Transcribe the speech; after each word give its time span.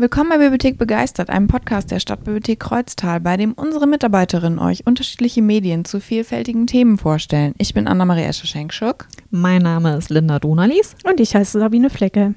Willkommen 0.00 0.30
bei 0.30 0.38
Bibliothek 0.38 0.78
Begeistert, 0.78 1.28
einem 1.28 1.48
Podcast 1.48 1.90
der 1.90 1.98
Stadtbibliothek 1.98 2.60
Kreuztal, 2.60 3.18
bei 3.18 3.36
dem 3.36 3.52
unsere 3.54 3.88
Mitarbeiterinnen 3.88 4.60
euch 4.60 4.86
unterschiedliche 4.86 5.42
Medien 5.42 5.84
zu 5.84 5.98
vielfältigen 5.98 6.68
Themen 6.68 6.98
vorstellen. 6.98 7.52
Ich 7.58 7.74
bin 7.74 7.88
Anna-Maria 7.88 8.28
Escher-Schenkschuk. 8.28 9.08
Mein 9.32 9.62
Name 9.62 9.96
ist 9.96 10.08
Linda 10.08 10.38
Donalis. 10.38 10.94
Und 11.02 11.18
ich 11.18 11.34
heiße 11.34 11.58
Sabine 11.58 11.90
Flecke. 11.90 12.34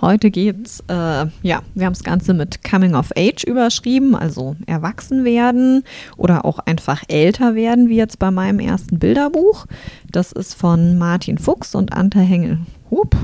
Heute 0.00 0.30
geht's, 0.30 0.78
äh, 0.86 1.26
ja, 1.42 1.62
wir 1.74 1.86
haben 1.86 1.92
das 1.92 2.04
Ganze 2.04 2.34
mit 2.34 2.62
Coming 2.62 2.94
of 2.94 3.10
Age 3.16 3.42
überschrieben, 3.42 4.14
also 4.14 4.54
erwachsen 4.66 5.24
werden 5.24 5.82
oder 6.16 6.44
auch 6.44 6.60
einfach 6.60 7.02
älter 7.08 7.56
werden, 7.56 7.88
wie 7.88 7.96
jetzt 7.96 8.20
bei 8.20 8.30
meinem 8.30 8.60
ersten 8.60 9.00
Bilderbuch. 9.00 9.66
Das 10.12 10.30
ist 10.30 10.54
von 10.54 10.98
Martin 10.98 11.36
Fuchs 11.36 11.74
und 11.74 11.92
Ante 11.92 12.20
Hengel. 12.20 12.58
Hup, 12.92 13.16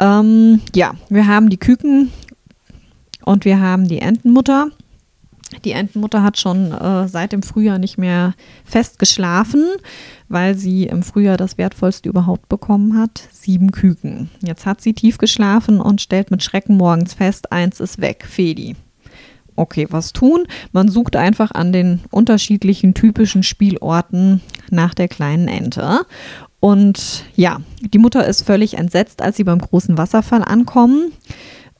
ähm, 0.00 0.60
ja, 0.74 0.94
wir 1.08 1.26
haben 1.26 1.50
die 1.50 1.58
Küken 1.58 2.10
und 3.24 3.44
wir 3.44 3.60
haben 3.60 3.88
die 3.88 3.98
Entenmutter. 3.98 4.68
Die 5.64 5.72
Entenmutter 5.72 6.22
hat 6.22 6.38
schon 6.38 6.72
äh, 6.72 7.06
seit 7.06 7.32
dem 7.32 7.42
Frühjahr 7.42 7.78
nicht 7.78 7.98
mehr 7.98 8.34
fest 8.64 8.98
geschlafen, 8.98 9.64
weil 10.28 10.56
sie 10.56 10.84
im 10.84 11.02
Frühjahr 11.02 11.36
das 11.36 11.58
Wertvollste 11.58 12.08
überhaupt 12.08 12.48
bekommen 12.48 12.98
hat, 12.98 13.22
sieben 13.30 13.70
Küken. 13.70 14.30
Jetzt 14.42 14.66
hat 14.66 14.80
sie 14.80 14.94
tief 14.94 15.18
geschlafen 15.18 15.80
und 15.80 16.00
stellt 16.00 16.30
mit 16.30 16.42
Schrecken 16.42 16.76
morgens 16.76 17.14
fest, 17.14 17.52
eins 17.52 17.78
ist 17.80 18.00
weg, 18.00 18.26
Fedi. 18.28 18.74
Okay, 19.56 19.86
was 19.90 20.12
tun? 20.12 20.46
Man 20.72 20.88
sucht 20.88 21.14
einfach 21.14 21.52
an 21.52 21.72
den 21.72 22.00
unterschiedlichen 22.10 22.94
typischen 22.94 23.44
Spielorten 23.44 24.40
nach 24.70 24.94
der 24.94 25.06
kleinen 25.06 25.46
Ente 25.46 26.00
und 26.64 27.26
ja, 27.36 27.60
die 27.82 27.98
Mutter 27.98 28.26
ist 28.26 28.42
völlig 28.42 28.78
entsetzt, 28.78 29.20
als 29.20 29.36
sie 29.36 29.44
beim 29.44 29.58
großen 29.58 29.98
Wasserfall 29.98 30.42
ankommen, 30.42 31.12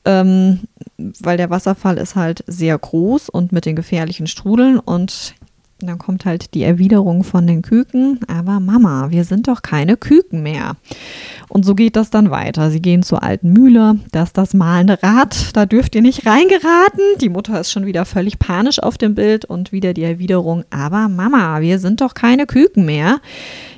ähm, 0.05 0.61
weil 0.98 1.39
der 1.39 1.48
Wasserfall 1.48 1.97
ist 1.97 2.17
halt 2.17 2.45
sehr 2.47 2.77
groß 2.77 3.31
und 3.31 3.50
mit 3.50 3.64
den 3.64 3.77
gefährlichen 3.77 4.27
Strudeln 4.27 4.78
und 4.78 5.36
dann 5.80 5.98
kommt 5.98 6.25
halt 6.25 6.55
die 6.55 6.62
Erwiderung 6.62 7.25
von 7.25 7.47
den 7.47 7.62
Küken, 7.62 8.20
aber 8.28 8.61
Mama, 8.61 9.11
wir 9.11 9.25
sind 9.25 9.48
doch 9.48 9.62
keine 9.62 9.97
Küken 9.97 10.42
mehr. 10.42 10.77
Und 11.48 11.64
so 11.64 11.75
geht 11.75 11.97
das 11.97 12.11
dann 12.11 12.31
weiter. 12.31 12.70
Sie 12.70 12.81
gehen 12.81 13.03
zur 13.03 13.22
alten 13.22 13.53
Mühle, 13.53 13.98
da 14.12 14.22
ist 14.22 14.39
das 14.39 14.55
malende 14.55 15.03
Rad, 15.03 15.55
da 15.55 15.66
dürft 15.66 15.94
ihr 15.94 16.03
nicht 16.03 16.27
reingeraten. 16.27 17.03
Die 17.20 17.28
Mutter 17.28 17.61
ist 17.61 17.70
schon 17.70 17.86
wieder 17.86 18.05
völlig 18.05 18.39
panisch 18.39 18.78
auf 18.78 18.98
dem 18.98 19.14
Bild 19.14 19.44
und 19.44 19.72
wieder 19.72 19.94
die 19.94 20.05
Erwiderung, 20.05 20.64
aber 20.70 21.08
Mama, 21.08 21.61
wir 21.61 21.78
sind 21.78 22.00
doch 22.00 22.14
keine 22.14 22.47
Küken 22.47 22.84
mehr 22.84 23.20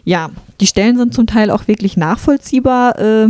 ja, 0.07 0.31
die 0.61 0.69
Stellen 0.69 0.97
sind 0.97 1.13
zum 1.13 1.27
Teil 1.27 1.51
auch 1.51 1.67
wirklich 1.67 1.97
nachvollziehbar 1.97 2.99
äh, 2.99 3.29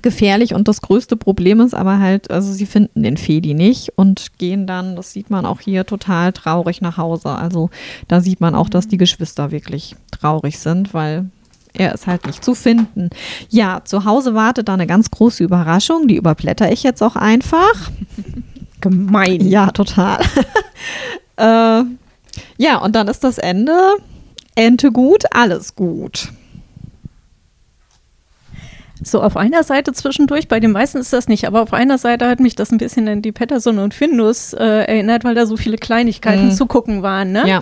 gefährlich 0.00 0.54
und 0.54 0.68
das 0.68 0.80
größte 0.80 1.16
Problem 1.16 1.60
ist 1.60 1.74
aber 1.74 1.98
halt, 1.98 2.30
also 2.30 2.52
sie 2.52 2.66
finden 2.66 3.02
den 3.02 3.16
Fedi 3.16 3.54
nicht 3.54 3.92
und 3.96 4.38
gehen 4.38 4.66
dann, 4.66 4.96
das 4.96 5.12
sieht 5.12 5.30
man 5.30 5.44
auch 5.44 5.60
hier, 5.60 5.84
total 5.84 6.32
traurig 6.32 6.80
nach 6.80 6.96
Hause. 6.96 7.30
Also 7.30 7.70
da 8.08 8.20
sieht 8.20 8.40
man 8.40 8.54
auch, 8.54 8.68
dass 8.68 8.88
die 8.88 8.96
Geschwister 8.96 9.50
wirklich 9.50 9.94
traurig 10.10 10.58
sind, 10.58 10.94
weil 10.94 11.26
er 11.74 11.94
ist 11.94 12.06
halt 12.06 12.26
nicht 12.26 12.44
zu 12.44 12.54
finden. 12.54 13.10
Ja, 13.48 13.82
zu 13.84 14.04
Hause 14.04 14.34
wartet 14.34 14.68
da 14.68 14.74
eine 14.74 14.86
ganz 14.86 15.10
große 15.10 15.42
Überraschung, 15.42 16.08
die 16.08 16.16
überblätter 16.16 16.70
ich 16.70 16.82
jetzt 16.82 17.02
auch 17.02 17.16
einfach. 17.16 17.90
Gemein. 18.80 19.46
Ja, 19.48 19.70
total. 19.70 20.20
äh, 21.36 21.84
ja, 22.58 22.78
und 22.78 22.96
dann 22.96 23.08
ist 23.08 23.24
das 23.24 23.38
Ende 23.38 23.76
Ente 24.54 24.92
gut, 24.92 25.24
alles 25.30 25.74
gut. 25.74 26.28
So 29.04 29.22
auf 29.22 29.36
einer 29.36 29.62
Seite 29.62 29.92
zwischendurch, 29.92 30.48
bei 30.48 30.60
den 30.60 30.72
meisten 30.72 30.98
ist 30.98 31.12
das 31.12 31.28
nicht, 31.28 31.46
aber 31.46 31.62
auf 31.62 31.72
einer 31.72 31.98
Seite 31.98 32.28
hat 32.28 32.40
mich 32.40 32.54
das 32.54 32.70
ein 32.70 32.78
bisschen 32.78 33.08
an 33.08 33.22
die 33.22 33.32
Patterson 33.32 33.78
und 33.78 33.94
Findus 33.94 34.52
äh, 34.52 34.64
erinnert, 34.64 35.24
weil 35.24 35.34
da 35.34 35.46
so 35.46 35.56
viele 35.56 35.76
Kleinigkeiten 35.76 36.46
mhm. 36.46 36.52
zu 36.52 36.66
gucken 36.66 37.02
waren, 37.02 37.32
ne? 37.32 37.48
Ja. 37.48 37.60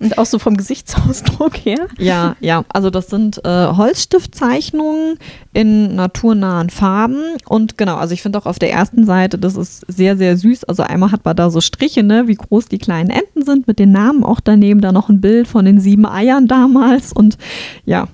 Und 0.00 0.18
auch 0.18 0.26
so 0.26 0.40
vom 0.40 0.56
Gesichtsausdruck 0.56 1.56
her. 1.56 1.86
Ja, 1.98 2.36
ja. 2.40 2.64
Also 2.68 2.90
das 2.90 3.06
sind 3.06 3.42
äh, 3.44 3.48
Holzstiftzeichnungen 3.48 5.18
in 5.52 5.94
naturnahen 5.94 6.68
Farben. 6.68 7.22
Und 7.46 7.78
genau, 7.78 7.96
also 7.96 8.12
ich 8.12 8.20
finde 8.20 8.38
auch 8.38 8.46
auf 8.46 8.58
der 8.58 8.72
ersten 8.72 9.06
Seite, 9.06 9.38
das 9.38 9.56
ist 9.56 9.84
sehr, 9.86 10.16
sehr 10.16 10.36
süß. 10.36 10.64
Also 10.64 10.82
einmal 10.82 11.12
hat 11.12 11.24
man 11.24 11.36
da 11.36 11.48
so 11.48 11.60
Striche, 11.60 12.02
ne, 12.02 12.26
wie 12.26 12.34
groß 12.34 12.66
die 12.66 12.78
kleinen 12.78 13.10
Enten 13.10 13.44
sind, 13.44 13.68
mit 13.68 13.78
den 13.78 13.92
Namen 13.92 14.24
auch 14.24 14.40
daneben. 14.40 14.80
Da 14.80 14.90
noch 14.90 15.08
ein 15.08 15.20
Bild 15.20 15.46
von 15.46 15.64
den 15.64 15.80
sieben 15.80 16.06
Eiern 16.06 16.48
damals. 16.48 17.12
Und 17.12 17.38
ja, 17.86 18.08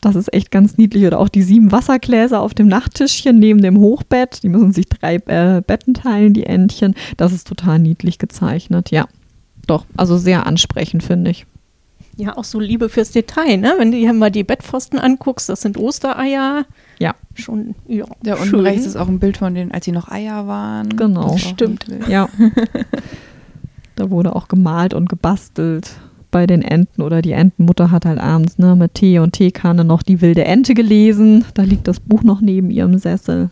das 0.00 0.16
ist 0.16 0.32
echt 0.32 0.50
ganz 0.50 0.76
niedlich. 0.76 1.06
Oder 1.06 1.18
auch 1.18 1.28
die 1.28 1.42
sieben 1.42 1.72
Wassergläser 1.72 2.40
auf 2.40 2.54
dem 2.54 2.68
Nachttischchen 2.68 3.38
neben 3.38 3.62
dem 3.62 3.78
Hochbett. 3.78 4.42
Die 4.42 4.48
müssen 4.48 4.72
sich 4.72 4.86
drei 4.86 5.16
äh, 5.16 5.62
Betten 5.66 5.94
teilen, 5.94 6.32
die 6.32 6.46
Entchen. 6.46 6.94
Das 7.16 7.32
ist 7.32 7.46
total 7.46 7.78
niedlich 7.78 8.18
gezeichnet, 8.18 8.90
ja 8.90 9.06
doch, 9.66 9.84
also 9.96 10.16
sehr 10.16 10.46
ansprechend, 10.46 11.02
finde 11.02 11.30
ich. 11.30 11.46
Ja, 12.16 12.36
auch 12.36 12.44
so 12.44 12.58
Liebe 12.58 12.88
fürs 12.88 13.10
Detail, 13.10 13.58
ne? 13.58 13.74
Wenn 13.76 13.92
du 13.92 13.98
dir 13.98 14.12
mal 14.14 14.30
die 14.30 14.44
Bettpfosten 14.44 14.98
anguckst, 14.98 15.50
das 15.50 15.60
sind 15.60 15.76
Ostereier. 15.76 16.64
Ja. 16.98 17.14
Schon, 17.34 17.74
ja. 17.86 18.06
Da 18.22 18.34
unten 18.34 18.48
schön. 18.48 18.60
rechts 18.60 18.86
ist 18.86 18.96
auch 18.96 19.08
ein 19.08 19.18
Bild 19.18 19.36
von 19.36 19.54
denen, 19.54 19.70
als 19.70 19.84
sie 19.84 19.92
noch 19.92 20.08
Eier 20.08 20.46
waren. 20.46 20.96
Genau. 20.96 21.36
Stimmt. 21.36 21.84
Ja. 22.08 22.30
da 23.96 24.10
wurde 24.10 24.34
auch 24.34 24.48
gemalt 24.48 24.94
und 24.94 25.10
gebastelt 25.10 25.90
bei 26.36 26.46
den 26.46 26.60
Enten 26.60 27.00
oder 27.00 27.22
die 27.22 27.32
Entenmutter 27.32 27.90
hat 27.90 28.04
halt 28.04 28.18
abends 28.18 28.58
ne, 28.58 28.76
mit 28.76 28.92
Tee 28.92 29.20
und 29.20 29.32
Teekanne 29.32 29.86
noch 29.86 30.02
die 30.02 30.20
wilde 30.20 30.44
Ente 30.44 30.74
gelesen. 30.74 31.46
Da 31.54 31.62
liegt 31.62 31.88
das 31.88 31.98
Buch 31.98 32.22
noch 32.24 32.42
neben 32.42 32.70
ihrem 32.70 32.98
Sessel. 32.98 33.48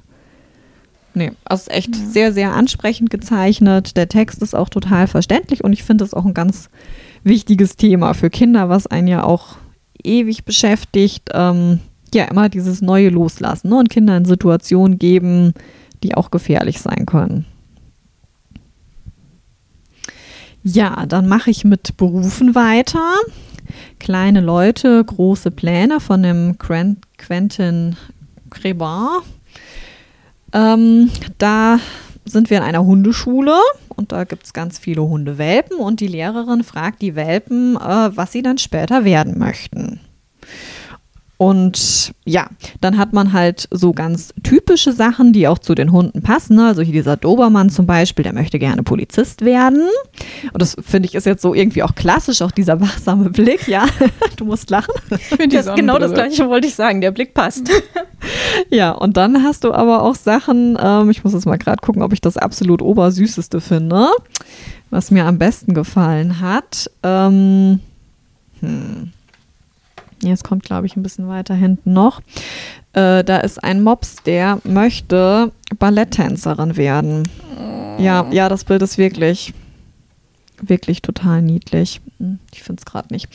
Nee, 1.14 1.32
also 1.46 1.70
echt 1.70 1.96
ja. 1.96 2.02
sehr, 2.04 2.32
sehr 2.34 2.52
ansprechend 2.52 3.08
gezeichnet. 3.08 3.96
Der 3.96 4.10
Text 4.10 4.42
ist 4.42 4.54
auch 4.54 4.68
total 4.68 5.06
verständlich 5.06 5.64
und 5.64 5.72
ich 5.72 5.82
finde 5.82 6.04
es 6.04 6.12
auch 6.12 6.26
ein 6.26 6.34
ganz 6.34 6.68
wichtiges 7.22 7.76
Thema 7.76 8.12
für 8.12 8.28
Kinder, 8.28 8.68
was 8.68 8.86
einen 8.86 9.08
ja 9.08 9.24
auch 9.24 9.56
ewig 10.02 10.44
beschäftigt. 10.44 11.30
Ähm, 11.32 11.80
ja, 12.12 12.24
immer 12.24 12.50
dieses 12.50 12.82
neue 12.82 13.08
Loslassen 13.08 13.70
ne? 13.70 13.76
und 13.76 13.88
Kinder 13.88 14.14
in 14.14 14.26
Situationen 14.26 14.98
geben, 14.98 15.54
die 16.02 16.14
auch 16.14 16.30
gefährlich 16.30 16.82
sein 16.82 17.06
können. 17.06 17.46
Ja, 20.66 21.04
dann 21.04 21.28
mache 21.28 21.50
ich 21.50 21.64
mit 21.64 21.98
Berufen 21.98 22.54
weiter. 22.54 23.16
Kleine 23.98 24.40
Leute, 24.40 25.04
große 25.04 25.50
Pläne 25.50 26.00
von 26.00 26.22
dem 26.22 26.56
Quentin 26.56 27.96
Crébin. 28.50 29.20
Ähm, 30.54 31.10
da 31.36 31.78
sind 32.24 32.48
wir 32.48 32.56
in 32.56 32.62
einer 32.62 32.82
Hundeschule 32.82 33.58
und 33.90 34.12
da 34.12 34.24
gibt 34.24 34.46
es 34.46 34.54
ganz 34.54 34.78
viele 34.78 35.02
Hundewelpen 35.02 35.76
und 35.76 36.00
die 36.00 36.08
Lehrerin 36.08 36.64
fragt 36.64 37.02
die 37.02 37.14
Welpen, 37.14 37.76
äh, 37.76 38.16
was 38.16 38.32
sie 38.32 38.40
dann 38.40 38.56
später 38.56 39.04
werden 39.04 39.38
möchten. 39.38 40.00
Und 41.36 42.14
ja, 42.24 42.48
dann 42.80 42.96
hat 42.96 43.12
man 43.12 43.32
halt 43.32 43.68
so 43.72 43.92
ganz 43.92 44.32
typische 44.44 44.92
Sachen, 44.92 45.32
die 45.32 45.48
auch 45.48 45.58
zu 45.58 45.74
den 45.74 45.90
Hunden 45.90 46.22
passen. 46.22 46.60
Also 46.60 46.82
hier 46.82 46.92
dieser 46.92 47.16
Dobermann 47.16 47.70
zum 47.70 47.86
Beispiel, 47.86 48.22
der 48.22 48.32
möchte 48.32 48.60
gerne 48.60 48.84
Polizist 48.84 49.44
werden. 49.44 49.88
Und 50.52 50.62
das 50.62 50.76
finde 50.80 51.08
ich 51.08 51.14
ist 51.16 51.26
jetzt 51.26 51.42
so 51.42 51.52
irgendwie 51.52 51.82
auch 51.82 51.96
klassisch, 51.96 52.40
auch 52.40 52.52
dieser 52.52 52.80
wachsame 52.80 53.30
Blick. 53.30 53.66
Ja, 53.66 53.86
du 54.36 54.44
musst 54.44 54.70
lachen. 54.70 54.94
Das 55.50 55.74
genau 55.74 55.98
das 55.98 56.12
Gleiche 56.12 56.48
wollte 56.48 56.68
ich 56.68 56.76
sagen. 56.76 57.00
Der 57.00 57.10
Blick 57.10 57.34
passt. 57.34 57.68
ja, 58.70 58.92
und 58.92 59.16
dann 59.16 59.42
hast 59.42 59.64
du 59.64 59.72
aber 59.72 60.02
auch 60.02 60.14
Sachen, 60.14 60.78
ähm, 60.80 61.10
ich 61.10 61.24
muss 61.24 61.32
jetzt 61.32 61.46
mal 61.46 61.58
gerade 61.58 61.80
gucken, 61.80 62.02
ob 62.02 62.12
ich 62.12 62.20
das 62.20 62.36
absolut 62.36 62.80
obersüßeste 62.80 63.60
finde, 63.60 64.08
was 64.90 65.10
mir 65.10 65.26
am 65.26 65.38
besten 65.38 65.74
gefallen 65.74 66.40
hat. 66.40 66.90
Ähm, 67.02 67.80
hm. 68.60 69.12
Jetzt 70.26 70.44
kommt, 70.44 70.64
glaube 70.64 70.86
ich, 70.86 70.96
ein 70.96 71.02
bisschen 71.02 71.28
weiter 71.28 71.54
hinten 71.54 71.92
noch. 71.92 72.20
Äh, 72.92 73.24
da 73.24 73.38
ist 73.38 73.62
ein 73.62 73.82
Mops, 73.82 74.16
der 74.24 74.60
möchte 74.64 75.52
Balletttänzerin 75.78 76.76
werden. 76.76 77.28
Ja, 77.98 78.26
ja, 78.30 78.48
das 78.48 78.64
Bild 78.64 78.82
ist 78.82 78.98
wirklich, 78.98 79.52
wirklich 80.60 81.02
total 81.02 81.42
niedlich. 81.42 82.00
Hm, 82.18 82.38
ich 82.52 82.62
finde 82.62 82.80
es 82.80 82.90
gerade 82.90 83.12
nicht. 83.12 83.28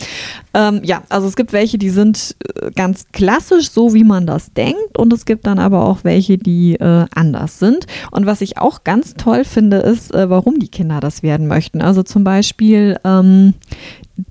Ähm, 0.54 0.81
ja, 0.84 1.04
also 1.10 1.28
es 1.28 1.36
gibt 1.36 1.54
welche, 1.54 1.78
die 1.78 1.90
sind 1.90 2.36
äh, 2.56 2.72
ganz 2.72 3.08
klassisch, 3.12 3.72
so 3.72 3.94
wie 3.94 4.04
man 4.04 4.25
das 4.25 4.54
denkt. 4.54 4.98
Und 4.98 5.14
es 5.14 5.25
gibt 5.25 5.48
dann 5.48 5.60
aber 5.60 5.86
auch 5.86 6.04
welche, 6.04 6.38
die 6.38 6.75
äh, 6.75 7.06
anders 7.14 7.60
sind. 7.60 7.86
Und 8.12 8.25
was 8.25 8.42
ich 8.42 8.58
auch 8.58 8.84
ganz 8.84 9.14
toll 9.16 9.44
finde, 9.46 9.78
ist, 9.78 10.14
äh, 10.14 10.30
warum 10.30 10.60
die 10.60 10.69
Kinder 10.69 11.00
das 11.00 11.24
werden 11.24 11.48
möchten. 11.48 11.81
Also 11.81 12.04
zum 12.04 12.24
Beispiel 12.24 12.98
ähm, 13.04 13.54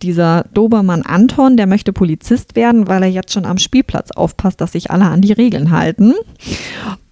dieser 0.03 0.45
Dobermann 0.55 1.03
Anton, 1.03 1.57
der 1.57 1.67
möchte 1.67 1.93
Polizist 1.93 2.57
werden, 2.57 2.89
weil 2.89 3.03
er 3.03 3.09
jetzt 3.09 3.33
schon 3.33 3.45
am 3.45 3.59
Spielplatz 3.59 4.11
aufpasst, 4.11 4.61
dass 4.61 4.73
sich 4.73 4.91
alle 4.91 5.05
an 5.05 5.21
die 5.21 5.33
Regeln 5.33 5.71
halten. 5.71 6.15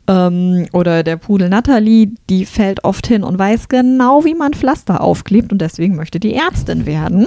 Ähm, 0.08 0.66
oder 0.72 1.02
der 1.02 1.16
Pudel 1.16 1.48
Natalie, 1.48 2.12
die 2.30 2.46
fällt 2.46 2.84
oft 2.84 3.06
hin 3.06 3.24
und 3.24 3.38
weiß 3.38 3.68
genau, 3.68 4.24
wie 4.24 4.34
man 4.34 4.54
Pflaster 4.54 5.00
aufklebt 5.00 5.52
und 5.52 5.60
deswegen 5.60 5.96
möchte 5.96 6.20
die 6.20 6.34
Ärztin 6.34 6.86
werden. 6.86 7.26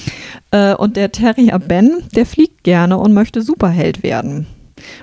äh, 0.52 0.74
und 0.74 0.96
der 0.96 1.12
Terrier 1.12 1.58
Ben, 1.58 2.02
der 2.14 2.26
fliegt 2.26 2.62
gerne 2.62 2.98
und 2.98 3.12
möchte 3.12 3.42
Superheld 3.42 4.02
werden. 4.02 4.46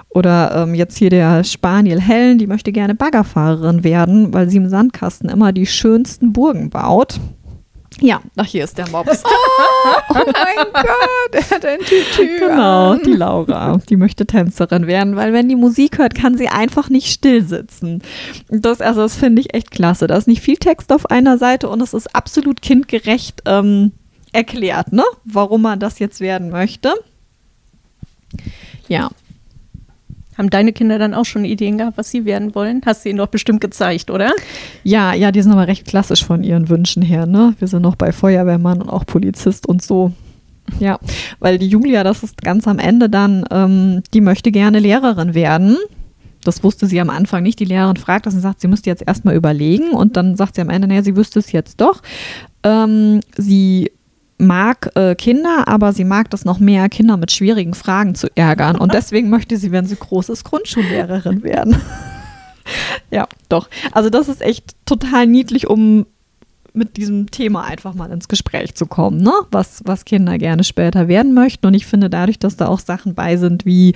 Oder 0.10 0.64
ähm, 0.64 0.74
jetzt 0.74 0.98
hier 0.98 1.10
der 1.10 1.44
Spaniel 1.44 2.02
Helen, 2.02 2.38
die 2.38 2.48
möchte 2.48 2.72
gerne 2.72 2.96
Baggerfahrerin 2.96 3.84
werden, 3.84 4.34
weil 4.34 4.50
sie 4.50 4.58
im 4.58 4.70
Sandkasten 4.70 5.30
immer 5.30 5.52
die 5.52 5.66
schönsten 5.66 6.34
Burgen 6.34 6.70
baut. 6.70 7.20
Ja, 8.00 8.22
ach, 8.36 8.46
hier 8.46 8.64
ist 8.64 8.78
der 8.78 8.90
Mops. 8.90 9.24
Oh, 9.90 10.00
oh 10.10 10.14
mein 10.16 10.66
Gott, 10.74 11.34
er 11.34 11.50
hat 11.50 11.66
ein 11.66 11.80
Tütü. 11.80 12.40
Genau, 12.40 12.92
an. 12.92 13.02
die 13.04 13.14
Laura. 13.14 13.80
Die 13.90 13.96
möchte 13.96 14.26
Tänzerin 14.26 14.86
werden, 14.86 15.16
weil 15.16 15.34
wenn 15.34 15.48
die 15.48 15.56
Musik 15.56 15.98
hört, 15.98 16.14
kann 16.14 16.38
sie 16.38 16.50
einfach 16.50 16.90
nicht 16.90 17.08
still 17.08 17.44
sitzen. 17.44 18.02
Das, 18.50 18.82
also 18.82 19.02
das 19.02 19.16
finde 19.16 19.42
ich 19.42 19.54
echt 19.54 19.72
klasse. 19.72 20.08
Da 20.08 20.18
ist 20.18 20.28
nicht 20.28 20.42
viel 20.42 20.58
Text 20.58 20.92
auf 20.92 21.10
einer 21.10 21.38
Seite 21.38 21.70
und 21.70 21.82
es 21.82 21.94
ist 21.94 22.14
absolut 22.16 22.62
kindgerecht 22.62 23.44
ähm, 23.46 23.92
erklärt, 24.34 24.92
ne? 24.92 25.04
Warum 25.24 25.62
man 25.62 25.80
das 25.80 26.00
jetzt 26.00 26.20
werden 26.20 26.50
möchte. 26.50 26.94
Ja, 28.88 29.10
Haben 30.38 30.50
deine 30.50 30.74
Kinder 30.74 31.00
dann 31.00 31.14
auch 31.14 31.26
schon 31.26 31.46
Ideen 31.46 31.78
gehabt, 31.78 31.98
was 31.98 32.12
sie 32.12 32.26
werden 32.26 32.54
wollen? 32.54 32.82
Hast 32.86 33.06
du 33.06 33.10
ihnen 33.10 33.18
doch 33.18 33.28
bestimmt 33.28 33.62
gezeigt, 33.62 34.12
oder? 34.12 34.32
Ja, 34.84 35.14
ja, 35.14 35.32
die 35.32 35.42
sind 35.42 35.52
aber 35.52 35.68
recht 35.68 35.86
klassisch 35.86 36.24
von 36.24 36.44
ihren 36.44 36.70
Wünschen 36.70 37.02
her, 37.02 37.26
ne? 37.26 37.56
Wir 37.60 37.68
sind 37.68 37.82
noch 37.82 37.96
bei 37.96 38.12
Feuerwehrmann 38.12 38.82
und 38.82 38.90
auch 38.90 39.06
Polizist 39.06 39.68
und 39.68 39.82
so. 39.82 40.14
Ja, 40.80 41.00
weil 41.40 41.58
die 41.58 41.68
Julia, 41.68 42.04
das 42.04 42.24
ist 42.24 42.42
ganz 42.42 42.68
am 42.68 42.78
Ende 42.78 43.10
dann, 43.10 43.46
ähm, 43.52 44.04
die 44.14 44.22
möchte 44.22 44.52
gerne 44.52 44.80
Lehrerin 44.80 45.34
werden. 45.34 45.78
Das 46.44 46.64
wusste 46.64 46.86
sie 46.88 47.02
am 47.02 47.10
Anfang 47.10 47.44
nicht. 47.44 47.60
Die 47.60 47.66
Lehrerin 47.66 47.98
fragt 47.98 48.26
das 48.26 48.34
und 48.34 48.42
sagt, 48.42 48.62
sie 48.62 48.68
müsste 48.68 48.90
jetzt 48.90 49.04
erstmal 49.06 49.36
überlegen. 49.36 49.90
Und 49.90 50.16
dann 50.18 50.36
sagt 50.38 50.56
sie 50.56 50.62
am 50.62 50.70
Ende, 50.70 50.88
naja, 50.88 51.04
sie 51.04 51.16
wüsste 51.16 51.40
es 51.40 51.52
jetzt 51.52 51.82
doch. 51.82 52.02
Ähm, 52.64 53.22
sie 53.36 53.92
mag 54.38 54.92
äh, 54.96 55.16
Kinder, 55.16 55.68
aber 55.68 55.94
sie 55.94 56.04
mag 56.04 56.30
das 56.30 56.46
noch 56.46 56.60
mehr, 56.60 56.90
Kinder 56.90 57.18
mit 57.18 57.32
schwierigen 57.32 57.74
Fragen 57.74 58.16
zu 58.16 58.28
ärgern. 58.36 58.78
Und 58.78 58.94
deswegen 58.94 59.30
möchte 59.30 59.58
sie, 59.58 59.72
wenn 59.72 59.86
sie 59.86 59.96
groß 59.96 60.30
ist, 60.30 60.44
Grundschullehrerin 60.44 61.44
werden. 61.44 61.82
ja, 63.12 63.28
doch. 63.50 63.70
Also 63.92 64.10
das 64.10 64.30
ist 64.30 64.42
echt 64.42 64.76
total 64.86 65.28
niedlich, 65.28 65.68
um 65.68 66.06
mit 66.74 66.96
diesem 66.96 67.32
Thema 67.32 67.64
einfach 67.64 67.96
mal 67.96 68.12
ins 68.12 68.28
Gespräch 68.28 68.76
zu 68.76 68.86
kommen, 68.86 69.18
ne? 69.18 69.34
was, 69.50 69.82
was 69.86 70.06
Kinder 70.06 70.38
gerne 70.38 70.64
später 70.64 71.08
werden 71.08 71.34
möchten. 71.34 71.66
Und 71.66 71.74
ich 71.74 71.88
finde 71.88 72.10
dadurch, 72.10 72.38
dass 72.38 72.56
da 72.56 72.68
auch 72.68 72.80
Sachen 72.80 73.16
bei 73.16 73.36
sind 73.36 73.66
wie 73.66 73.96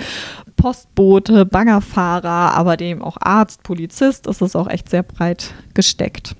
Postbote, 0.55 1.45
Baggerfahrer, 1.45 2.55
aber 2.55 2.77
dem 2.77 3.03
auch 3.03 3.17
Arzt, 3.19 3.61
Polizist, 3.61 4.25
ist 4.25 4.41
es 4.41 4.55
auch 4.55 4.67
echt 4.67 4.89
sehr 4.89 5.03
breit 5.03 5.53
gesteckt. 5.75 6.35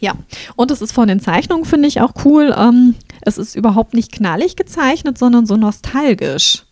Ja, 0.00 0.12
und 0.56 0.70
es 0.70 0.80
ist 0.82 0.92
von 0.92 1.08
den 1.08 1.20
Zeichnungen, 1.20 1.64
finde 1.64 1.88
ich, 1.88 2.00
auch 2.00 2.12
cool. 2.24 2.54
Ähm, 2.56 2.94
es 3.22 3.38
ist 3.38 3.56
überhaupt 3.56 3.94
nicht 3.94 4.12
knallig 4.12 4.54
gezeichnet, 4.56 5.18
sondern 5.18 5.46
so 5.46 5.56
nostalgisch. 5.56 6.64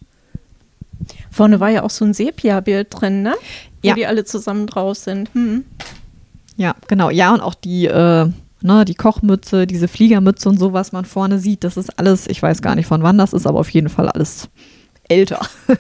Vorne 1.31 1.61
war 1.61 1.71
ja 1.71 1.83
auch 1.83 1.91
so 1.91 2.05
ein 2.05 2.15
Sepia-Bild 2.15 2.89
drin, 2.91 3.23
ne? 3.23 3.35
Wo 3.83 3.89
Ja. 3.89 3.95
die 3.95 4.07
alle 4.07 4.25
zusammen 4.25 4.67
draus 4.67 5.05
sind. 5.05 5.31
Hm. 5.35 5.65
Ja, 6.57 6.75
genau. 6.89 7.11
Ja, 7.11 7.35
und 7.35 7.41
auch 7.41 7.55
die, 7.55 7.87
äh, 7.87 8.31
ne, 8.63 8.85
die 8.87 8.95
Kochmütze, 8.95 9.67
diese 9.67 9.89
Fliegermütze 9.89 10.49
und 10.49 10.59
so, 10.59 10.73
was 10.73 10.93
man 10.93 11.05
vorne 11.05 11.39
sieht, 11.39 11.65
das 11.65 11.77
ist 11.77 11.99
alles, 11.99 12.27
ich 12.27 12.43
weiß 12.43 12.63
gar 12.63 12.75
nicht 12.75 12.87
von 12.87 13.03
wann 13.03 13.19
das 13.19 13.33
ist, 13.33 13.47
aber 13.47 13.59
auf 13.61 13.71
jeden 13.71 13.89
Fall 13.89 14.09
alles 14.09 14.49
älter. 15.09 15.41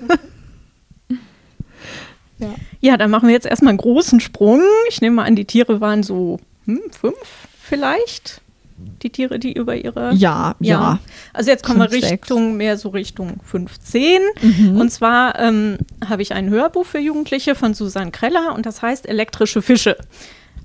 Ja, 2.80 2.98
dann 2.98 3.10
machen 3.10 3.28
wir 3.28 3.34
jetzt 3.34 3.46
erstmal 3.46 3.70
einen 3.70 3.78
großen 3.78 4.20
Sprung. 4.20 4.60
Ich 4.90 5.00
nehme 5.00 5.16
mal 5.16 5.24
an, 5.24 5.36
die 5.36 5.46
Tiere 5.46 5.80
waren 5.80 6.02
so 6.02 6.38
hm, 6.66 6.80
fünf 6.98 7.16
vielleicht. 7.62 8.40
Die 9.02 9.08
Tiere, 9.08 9.38
die 9.38 9.54
über 9.54 9.74
ihre. 9.74 10.12
Ja, 10.12 10.54
ja. 10.60 10.98
Also 11.32 11.50
jetzt 11.50 11.64
kommen 11.64 11.78
wir 11.78 11.88
Fünf, 11.88 12.02
sechs. 12.02 12.12
Richtung, 12.12 12.58
mehr 12.58 12.76
so 12.76 12.90
Richtung 12.90 13.40
15. 13.42 14.20
Mhm. 14.42 14.78
Und 14.78 14.90
zwar 14.90 15.38
ähm, 15.38 15.78
habe 16.06 16.20
ich 16.20 16.34
ein 16.34 16.50
Hörbuch 16.50 16.84
für 16.84 16.98
Jugendliche 16.98 17.54
von 17.54 17.72
Susanne 17.72 18.10
Kreller 18.10 18.54
und 18.54 18.66
das 18.66 18.82
heißt 18.82 19.08
Elektrische 19.08 19.62
Fische. 19.62 19.96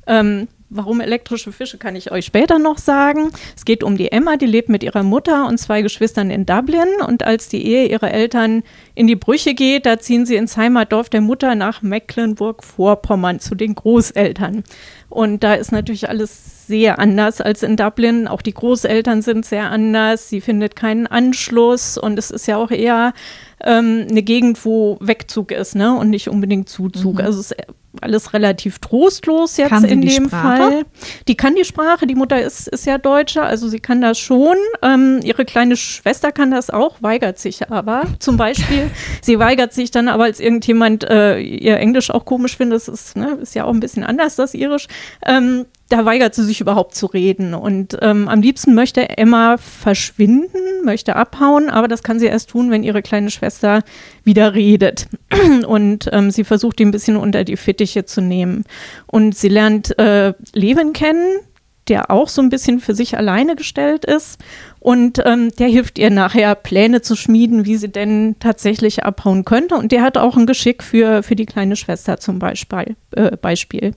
Ähm, 0.08 0.50
warum 0.72 1.02
elektrische 1.02 1.52
Fische, 1.52 1.78
kann 1.78 1.96
ich 1.96 2.12
euch 2.12 2.26
später 2.26 2.58
noch 2.58 2.78
sagen. 2.78 3.32
Es 3.56 3.66
geht 3.66 3.84
um 3.84 3.98
die 3.98 4.12
Emma, 4.12 4.38
die 4.38 4.46
lebt 4.46 4.70
mit 4.70 4.84
ihrer 4.84 5.04
Mutter 5.04 5.48
und 5.48 5.58
zwei 5.58 5.82
Geschwistern 5.82 6.32
in 6.32 6.46
Dublin. 6.46 6.88
Und 7.06 7.24
als 7.24 7.50
die 7.50 7.66
Ehe 7.66 7.88
ihrer 7.88 8.12
Eltern 8.12 8.64
in 8.96 9.06
die 9.06 9.18
Brüche 9.18 9.54
geht, 9.54 9.86
da 9.86 10.00
ziehen 10.00 10.26
sie 10.26 10.38
ins 10.38 10.58
Heimatdorf 10.58 11.10
der 11.10 11.22
Mutter 11.22 11.56
nach 11.56 11.82
Mecklenburg-Vorpommern 11.82 13.40
zu 13.40 13.54
den 13.54 13.76
Großeltern. 13.76 14.64
Und 15.10 15.44
da 15.44 15.56
ist 15.56 15.74
natürlich 15.74 16.08
alles 16.08 16.68
sehr 16.68 17.00
anders 17.00 17.42
als 17.42 17.64
in 17.64 17.76
Dublin. 17.76 18.30
Auch 18.30 18.42
die 18.42 18.54
Großeltern 18.54 19.22
sind 19.22 19.46
sehr 19.46 19.70
anders. 19.70 20.30
Sie 20.30 20.40
findet 20.40 20.78
keinen 20.78 21.06
Anschluss 21.06 21.98
und 21.98 22.18
es 22.18 22.32
ist 22.32 22.48
ja 22.48 22.56
auch 22.56 22.72
eher 22.72 23.14
ähm, 23.64 24.08
eine 24.10 24.24
Gegend, 24.24 24.64
wo 24.66 24.98
Wegzug 25.02 25.52
ist, 25.52 25.76
ne? 25.76 25.96
Und 25.96 26.10
nicht 26.10 26.30
unbedingt 26.30 26.70
Zuzug. 26.70 27.20
Also 27.20 27.40
es 27.40 27.52
ist 27.52 27.66
alles 28.00 28.34
relativ 28.34 28.80
trostlos 28.80 29.58
jetzt 29.58 29.70
Kann 29.70 29.84
in 29.84 30.02
die 30.02 30.08
dem 30.08 30.28
Sprache? 30.28 30.58
Fall. 30.58 30.86
Die 31.28 31.36
kann 31.36 31.56
die 31.56 31.66
Sprache, 31.66 32.08
die 32.08 32.16
Mutter 32.16 32.42
ist, 32.42 32.68
ist 32.68 32.86
ja 32.86 32.98
Deutsche, 32.98 33.42
also 33.42 33.68
sie 33.68 33.80
kann 33.80 34.02
das 34.02 34.18
schon. 34.18 34.56
Ähm, 34.82 35.20
ihre 35.24 35.44
kleine 35.44 35.76
Schwester 35.76 36.32
kann 36.32 36.52
das 36.52 36.70
auch, 36.70 37.02
weigert 37.02 37.38
sich 37.38 37.70
aber. 37.70 38.04
Zum 38.20 38.38
Beispiel, 38.38 38.90
sie 39.22 39.40
weigert 39.40 39.74
sich 39.74 39.92
dann 39.92 40.08
aber, 40.08 40.24
als 40.24 40.40
irgendjemand 40.40 41.04
äh, 41.04 41.40
ihr 41.40 41.78
Englisch 41.78 42.12
auch 42.12 42.24
komisch 42.24 42.56
findet, 42.56 42.78
das 42.78 42.88
ist, 42.88 43.18
ne, 43.18 43.38
ist 43.42 43.56
ja 43.56 43.66
auch 43.66 43.74
ein 43.74 43.82
bisschen 43.82 44.04
anders, 44.04 44.36
das 44.36 44.54
Irisch, 44.54 44.88
ähm, 45.26 45.66
da 45.92 46.06
weigert 46.06 46.34
sie 46.34 46.46
sich 46.46 46.62
überhaupt 46.62 46.96
zu 46.96 47.06
reden. 47.06 47.54
Und 47.54 47.98
ähm, 48.02 48.28
am 48.30 48.42
liebsten 48.42 48.74
möchte 48.74 49.18
Emma 49.18 49.58
verschwinden, 49.58 50.86
möchte 50.86 51.16
abhauen, 51.16 51.70
aber 51.70 51.88
das 51.88 52.02
kann 52.02 52.20
sie 52.20 52.28
erst 52.28 52.52
tun, 52.52 52.72
wenn 52.72 52.84
ihre 52.84 53.02
kleine 53.02 53.30
Schwester 53.30 53.84
wieder 54.24 54.54
redet. 54.54 55.08
Und 55.68 56.10
ähm, 56.14 56.32
sie 56.32 56.46
versucht, 56.46 56.80
ihn 56.80 56.90
ein 56.90 56.92
bisschen 56.92 57.18
unter 57.18 57.44
die 57.44 57.58
Fittiche 57.58 58.06
zu 58.06 58.22
nehmen. 58.22 58.64
Und 59.08 59.36
sie 59.38 59.50
lernt 59.50 59.98
äh, 60.00 60.34
Levin 60.54 60.94
kennen, 60.94 61.40
der 61.90 62.10
auch 62.10 62.30
so 62.30 62.42
ein 62.42 62.50
bisschen 62.50 62.80
für 62.80 62.96
sich 62.96 63.18
alleine 63.18 63.58
gestellt 63.58 64.06
ist. 64.06 64.40
Und 64.80 65.22
ähm, 65.26 65.52
der 65.60 65.68
hilft 65.68 66.00
ihr 66.00 66.10
nachher, 66.10 66.56
Pläne 66.56 67.02
zu 67.02 67.18
schmieden, 67.18 67.66
wie 67.66 67.76
sie 67.76 67.92
denn 67.92 68.38
tatsächlich 68.40 69.04
abhauen 69.04 69.44
könnte. 69.44 69.76
Und 69.76 69.92
der 69.92 70.04
hat 70.04 70.18
auch 70.18 70.38
ein 70.38 70.46
Geschick 70.46 70.84
für, 70.84 71.22
für 71.22 71.36
die 71.36 71.46
kleine 71.46 71.76
Schwester 71.76 72.18
zum 72.18 72.40
Beispiel. 72.40 72.96
Äh, 73.12 73.36
Beispiel. 73.36 73.94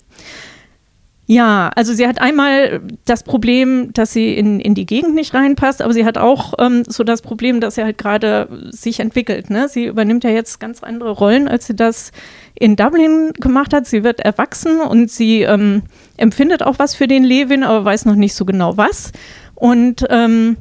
Ja, 1.27 1.71
also 1.75 1.95
sie 1.95 2.07
hat 2.07 2.21
einmal 2.21 2.83
das 3.07 3.23
Problem, 3.23 3.95
dass 3.95 4.13
sie 4.13 4.35
in, 4.35 4.61
in 4.61 4.75
die 4.75 4.85
Gegend 4.85 5.15
nicht 5.15 5.33
reinpasst, 5.33 5.81
aber 5.81 5.95
sie 5.95 6.05
hat 6.05 6.19
auch 6.19 6.53
ähm, 6.59 6.83
so 6.87 7.03
das 7.03 7.23
Problem, 7.23 7.61
dass 7.61 7.77
sie 7.77 7.83
halt 7.83 7.97
gerade 7.97 8.49
sich 8.71 9.01
entwickelt. 9.01 9.49
Ne? 9.49 9.69
Sie 9.69 9.87
übernimmt 9.87 10.25
ja 10.25 10.31
jetzt 10.31 10.61
ganz 10.61 10.83
andere 10.83 11.13
Rollen, 11.13 11.49
als 11.49 11.67
sie 11.67 11.75
das 11.75 12.13
in 12.55 12.77
Dublin 12.77 13.33
gemacht 13.41 13.73
hat. 13.73 13.87
Sie 13.87 14.05
wird 14.05 14.21
erwachsen 14.21 14.83
und 14.83 15.11
sie 15.11 15.43
ähm, 15.43 15.85
empfindet 16.19 16.63
auch 16.63 16.79
was 16.79 16.95
für 16.95 17.09
den 17.09 17.25
Levin, 17.25 17.65
aber 17.65 17.83
weiß 17.87 18.05
noch 18.05 18.17
nicht 18.17 18.35
so 18.35 18.45
genau 18.45 18.77
was. 18.77 19.13
Und 19.55 20.05
ähm, 20.11 20.59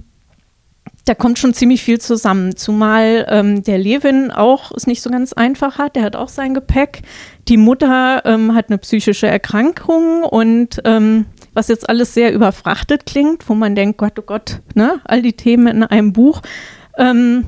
da 1.05 1.13
kommt 1.15 1.37
schon 1.37 1.53
ziemlich 1.53 1.83
viel 1.83 1.99
zusammen, 1.99 2.55
zumal 2.55 3.25
ähm, 3.29 3.63
der 3.63 3.77
Levin 3.77 4.31
auch 4.31 4.71
es 4.71 4.87
nicht 4.87 5.01
so 5.01 5.09
ganz 5.09 5.33
einfach 5.33 5.77
hat. 5.77 5.95
Der 5.95 6.03
hat 6.03 6.15
auch 6.15 6.29
sein 6.29 6.53
Gepäck. 6.53 7.01
Die 7.49 7.57
Mutter 7.57 8.21
ähm, 8.25 8.55
hat 8.55 8.69
eine 8.69 8.77
psychische 8.77 9.27
Erkrankung 9.27 10.23
und 10.23 10.81
ähm, 10.85 11.25
was 11.53 11.67
jetzt 11.67 11.89
alles 11.89 12.13
sehr 12.13 12.33
überfrachtet 12.33 13.05
klingt, 13.05 13.49
wo 13.49 13.53
man 13.53 13.75
denkt, 13.75 13.97
Gott, 13.97 14.17
oh 14.17 14.23
Gott, 14.23 14.61
ne, 14.75 15.01
all 15.03 15.21
die 15.21 15.33
Themen 15.33 15.67
in 15.67 15.83
einem 15.83 16.13
Buch. 16.13 16.41
Ähm, 16.97 17.47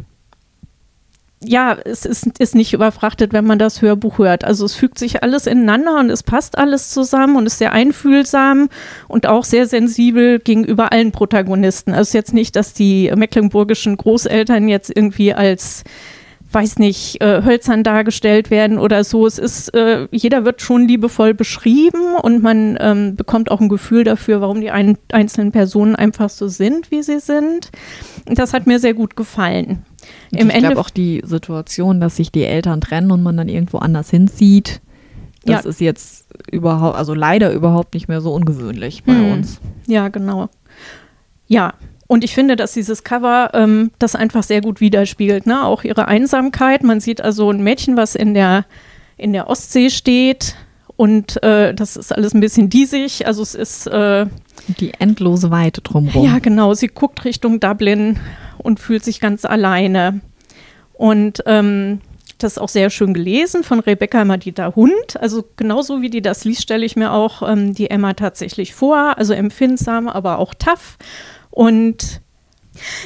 ja, 1.46 1.78
es 1.86 2.06
ist, 2.06 2.40
ist 2.40 2.56
nicht 2.56 2.74
überfrachtet, 2.74 3.34
wenn 3.34 3.46
man 3.46 3.60
das 3.60 3.82
Hörbuch 3.82 4.18
hört. 4.18 4.44
Also 4.44 4.66
es 4.66 4.76
fügt 4.76 5.00
sich 5.00 5.24
alles 5.24 5.48
ineinander 5.48 6.00
und 6.00 6.10
es 6.10 6.24
passt 6.24 6.58
alles 6.58 6.90
zusammen 6.90 7.36
und 7.36 7.46
ist 7.46 7.60
sehr 7.60 7.72
einfühlsam 7.72 8.70
und 9.08 9.28
auch 9.28 9.44
sehr 9.44 9.68
sensibel 9.68 10.40
gegenüber 10.40 10.92
allen 10.92 11.12
Protagonisten. 11.12 11.92
Also 11.92 12.02
es 12.02 12.08
ist 12.10 12.14
jetzt 12.14 12.34
nicht, 12.34 12.56
dass 12.56 12.74
die 12.74 13.12
mecklenburgischen 13.16 13.98
Großeltern 13.98 14.68
jetzt 14.68 14.92
irgendwie 14.96 15.34
als 15.34 15.84
weiß 16.56 16.80
nicht, 16.80 17.22
äh, 17.22 17.44
hölzern 17.44 17.84
dargestellt 17.84 18.50
werden 18.50 18.80
oder 18.80 19.04
so. 19.04 19.28
Es 19.28 19.38
ist, 19.38 19.74
äh, 19.76 20.08
jeder 20.12 20.46
wird 20.46 20.62
schon 20.62 20.88
liebevoll 20.88 21.34
beschrieben 21.34 22.16
und 22.22 22.42
man 22.42 22.78
ähm, 22.80 23.16
bekommt 23.16 23.52
auch 23.52 23.60
ein 23.60 23.70
Gefühl 23.70 24.06
dafür, 24.06 24.42
warum 24.42 24.62
die 24.62 24.72
ein, 24.72 24.98
einzelnen 25.12 25.52
Personen 25.52 25.96
einfach 25.96 26.30
so 26.30 26.48
sind, 26.48 26.92
wie 26.92 27.04
sie 27.04 27.20
sind. 27.20 27.72
Und 28.28 28.40
das 28.40 28.54
hat 28.54 28.68
mir 28.68 28.80
sehr 28.80 28.94
gut 28.94 29.16
gefallen. 29.16 29.86
Im 30.32 30.50
ich 30.50 30.58
glaube 30.60 30.80
auch 30.80 30.90
die 30.90 31.22
Situation, 31.26 32.00
dass 32.02 32.16
sich 32.18 32.32
die 32.32 32.44
Eltern 32.44 32.82
trennen 32.82 33.12
und 33.12 33.24
man 33.24 33.38
dann 33.38 33.50
irgendwo 33.50 33.78
anders 33.80 34.10
hinzieht, 34.10 34.82
das 35.46 35.64
Ja. 35.64 35.70
ist 35.70 35.80
jetzt 35.82 36.26
überhaupt, 36.52 36.98
also 36.98 37.14
leider 37.14 37.52
überhaupt 37.54 37.94
nicht 37.94 38.08
mehr 38.08 38.22
so 38.22 38.34
ungewöhnlich 38.34 39.04
bei 39.04 39.14
Hm. 39.14 39.32
uns. 39.34 39.60
Ja, 39.88 40.08
genau. 40.10 40.50
Ja, 41.48 41.74
und 42.08 42.24
ich 42.24 42.34
finde, 42.34 42.56
dass 42.56 42.74
dieses 42.74 43.04
Cover 43.04 43.52
ähm, 43.54 43.92
das 44.00 44.16
einfach 44.16 44.44
sehr 44.44 44.62
gut 44.62 44.82
widerspiegelt. 44.82 45.46
Ne? 45.48 45.64
Auch 45.64 45.84
ihre 45.84 46.08
Einsamkeit. 46.08 46.84
Man 46.84 47.00
sieht 47.00 47.22
also 47.22 47.50
ein 47.52 47.64
Mädchen, 47.64 47.98
was 47.98 48.16
in 48.16 48.34
der, 48.34 48.66
in 49.18 49.34
der 49.34 49.50
Ostsee 49.50 49.90
steht. 49.90 50.56
Und 50.98 51.42
äh, 51.44 51.74
das 51.74 51.98
ist 51.98 52.14
alles 52.16 52.34
ein 52.34 52.40
bisschen 52.40 52.70
diesig. 52.70 53.28
Also 53.28 53.42
es 53.44 53.54
ist, 53.56 53.86
äh, 53.88 54.26
Die 54.80 54.94
endlose 55.00 55.52
Weite 55.52 55.82
drumherum. 55.82 56.26
ja 56.26 56.40
genau, 56.40 56.74
sie 56.74 56.88
guckt 56.88 57.26
Richtung 57.26 57.60
Dublin 57.60 58.18
und 58.66 58.80
fühlt 58.80 59.04
sich 59.04 59.20
ganz 59.20 59.46
alleine. 59.46 60.22
Und 60.94 61.44
ähm, 61.46 62.02
das 62.40 62.54
ist 62.54 62.58
auch 62.58 62.70
sehr 62.70 62.90
schön 62.90 63.14
gelesen 63.14 63.64
von 63.64 63.80
Rebecca 63.80 64.26
Madita 64.26 64.76
Hund. 64.76 65.18
Also 65.20 65.46
genauso 65.56 66.02
wie 66.02 66.10
die 66.10 66.22
das 66.22 66.44
liest, 66.44 66.64
stelle 66.64 66.86
ich 66.86 66.96
mir 66.96 67.12
auch 67.12 67.48
ähm, 67.48 67.74
die 67.74 67.90
Emma 67.90 68.14
tatsächlich 68.14 68.74
vor. 68.74 69.18
Also 69.18 69.34
empfindsam, 69.34 70.08
aber 70.08 70.40
auch 70.40 70.54
tough. 70.54 70.98
Und 71.52 72.22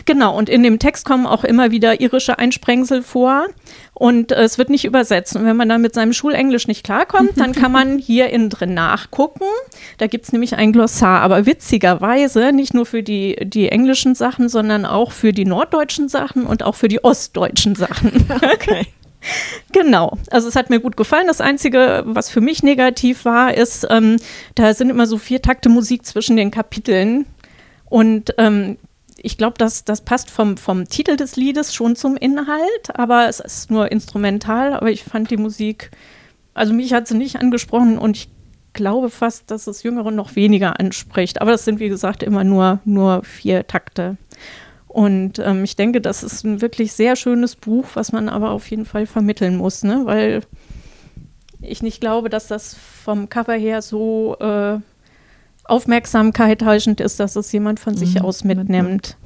Genau, 0.06 0.38
und 0.38 0.50
in 0.50 0.64
dem 0.64 0.80
Text 0.80 1.06
kommen 1.06 1.26
auch 1.26 1.44
immer 1.44 1.72
wieder 1.72 2.02
irische 2.02 2.40
Einsprengsel 2.40 3.02
vor 3.02 3.48
und 3.94 4.32
äh, 4.32 4.44
es 4.44 4.58
wird 4.58 4.70
nicht 4.70 4.86
übersetzt. 4.86 5.36
Und 5.36 5.46
wenn 5.46 5.56
man 5.58 5.70
dann 5.70 5.82
mit 5.82 5.94
seinem 5.94 6.14
Schulenglisch 6.14 6.68
nicht 6.68 6.84
klarkommt, 6.84 7.32
dann 7.40 7.54
kann 7.54 7.72
man 7.72 7.98
hier 8.00 8.30
innen 8.30 8.50
drin 8.50 8.74
nachgucken. 8.74 9.46
Da 9.98 10.08
gibt 10.08 10.26
es 10.26 10.32
nämlich 10.32 10.56
ein 10.56 10.72
Glossar, 10.72 11.22
aber 11.22 11.46
witzigerweise 11.46 12.52
nicht 12.52 12.74
nur 12.74 12.86
für 12.86 13.04
die, 13.04 13.36
die 13.42 13.70
englischen 13.70 14.16
Sachen, 14.16 14.50
sondern 14.50 14.86
auch 14.86 15.12
für 15.12 15.34
die 15.34 15.46
norddeutschen 15.46 16.10
Sachen 16.10 16.46
und 16.46 16.64
auch 16.64 16.76
für 16.76 16.88
die 16.88 17.04
ostdeutschen 17.04 17.76
Sachen. 17.76 18.28
Okay. 18.42 18.88
Genau, 19.72 20.18
also 20.32 20.48
es 20.48 20.56
hat 20.56 20.70
mir 20.70 20.80
gut 20.80 20.98
gefallen. 20.98 21.28
Das 21.28 21.42
Einzige, 21.42 22.04
was 22.06 22.30
für 22.30 22.42
mich 22.42 22.64
negativ 22.64 23.26
war, 23.26 23.54
ist, 23.54 23.86
ähm, 23.90 24.18
da 24.56 24.74
sind 24.74 24.90
immer 24.90 25.08
so 25.08 25.18
vier 25.18 25.42
Takte 25.42 25.70
Musik 25.70 26.06
zwischen 26.06 26.38
den 26.38 26.52
Kapiteln. 26.52 27.26
Und 27.86 28.34
ähm, 28.38 28.78
ich 29.22 29.38
glaube, 29.38 29.56
das, 29.58 29.86
das 29.86 30.02
passt 30.02 30.32
vom, 30.32 30.58
vom 30.58 30.88
Titel 30.88 31.16
des 31.16 31.36
Liedes 31.36 31.74
schon 31.74 31.96
zum 31.96 32.16
Inhalt, 32.18 32.90
aber 32.94 33.28
es 33.28 33.40
ist 33.40 33.72
nur 33.72 33.92
instrumental. 33.92 34.74
Aber 34.74 34.92
ich 34.92 35.04
fand 35.04 35.32
die 35.32 35.38
Musik, 35.38 35.92
also 36.54 36.74
mich 36.74 36.94
hat 36.94 37.08
sie 37.08 37.18
nicht 37.18 37.38
angesprochen 37.38 37.98
und 37.98 38.18
ich 38.18 38.30
glaube 38.74 39.10
fast, 39.10 39.52
dass 39.52 39.68
es 39.68 39.84
Jüngeren 39.84 40.16
noch 40.16 40.36
weniger 40.36 40.80
anspricht. 40.80 41.42
Aber 41.42 41.52
das 41.52 41.66
sind, 41.66 41.80
wie 41.80 41.90
gesagt, 41.90 42.24
immer 42.24 42.44
nur, 42.44 42.80
nur 42.86 43.24
vier 43.24 43.68
Takte. 43.68 44.18
Und 44.88 45.40
ähm, 45.40 45.64
ich 45.64 45.76
denke, 45.76 46.02
das 46.02 46.24
ist 46.24 46.44
ein 46.44 46.62
wirklich 46.62 46.94
sehr 46.94 47.16
schönes 47.16 47.56
Buch, 47.56 47.86
was 47.94 48.12
man 48.12 48.28
aber 48.28 48.52
auf 48.52 48.70
jeden 48.70 48.86
Fall 48.86 49.06
vermitteln 49.06 49.56
muss, 49.56 49.84
ne? 49.84 50.02
weil 50.06 50.42
ich 51.62 51.84
nicht 51.84 52.02
glaube, 52.02 52.30
dass 52.30 52.48
das 52.48 52.74
vom 52.74 53.30
Cover 53.30 53.54
her 53.54 53.82
so 53.82 54.36
äh, 54.40 54.80
Aufmerksamkeit 55.70 56.64
heischend 56.64 57.02
ist, 57.02 57.20
dass 57.20 57.36
es 57.36 57.52
jemand 57.52 57.80
von 57.80 57.96
sich 57.96 58.16
mhm, 58.16 58.22
aus 58.22 58.44
mitnimmt. 58.44 59.18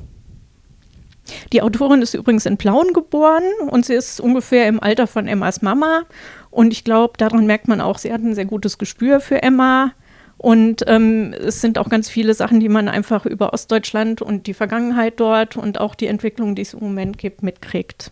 Die 1.52 1.62
Autorin 1.62 2.02
ist 2.02 2.14
übrigens 2.14 2.46
in 2.46 2.58
Plauen 2.58 2.94
geboren 2.94 3.44
und 3.70 3.86
sie 3.86 3.94
ist 3.94 4.20
ungefähr 4.20 4.68
im 4.68 4.82
Alter 4.82 5.08
von 5.08 5.28
Emmas 5.28 5.62
Mama. 5.62 6.04
Und 6.52 6.74
ich 6.74 6.84
glaube, 6.84 7.14
daran 7.18 7.46
merkt 7.46 7.68
man 7.68 7.82
auch, 7.82 7.98
sie 7.98 8.12
hat 8.12 8.22
ein 8.22 8.36
sehr 8.36 8.46
gutes 8.46 8.78
Gespür 8.78 9.20
für 9.20 9.42
Emma. 9.42 9.92
Und 10.38 10.84
ähm, 10.88 11.34
es 11.34 11.62
sind 11.62 11.78
auch 11.78 11.90
ganz 11.90 12.10
viele 12.10 12.34
Sachen, 12.34 12.60
die 12.60 12.70
man 12.70 12.90
einfach 12.90 13.26
über 13.26 13.54
Ostdeutschland 13.54 14.22
und 14.22 14.48
die 14.48 14.54
Vergangenheit 14.54 15.20
dort 15.20 15.56
und 15.56 15.80
auch 15.80 15.96
die 15.96 16.08
Entwicklung, 16.08 16.56
die 16.56 16.64
es 16.64 16.74
im 16.74 16.82
Moment 16.82 17.18
gibt, 17.18 17.44
mitkriegt. 17.44 18.12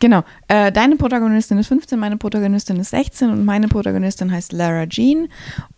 Genau. 0.00 0.22
Äh, 0.46 0.70
deine 0.70 0.96
Protagonistin 0.96 1.58
ist 1.58 1.68
15, 1.68 1.98
meine 1.98 2.16
Protagonistin 2.16 2.76
ist 2.78 2.90
16 2.90 3.30
und 3.30 3.44
meine 3.44 3.68
Protagonistin 3.68 4.30
heißt 4.30 4.52
Lara 4.52 4.86
Jean. 4.86 5.28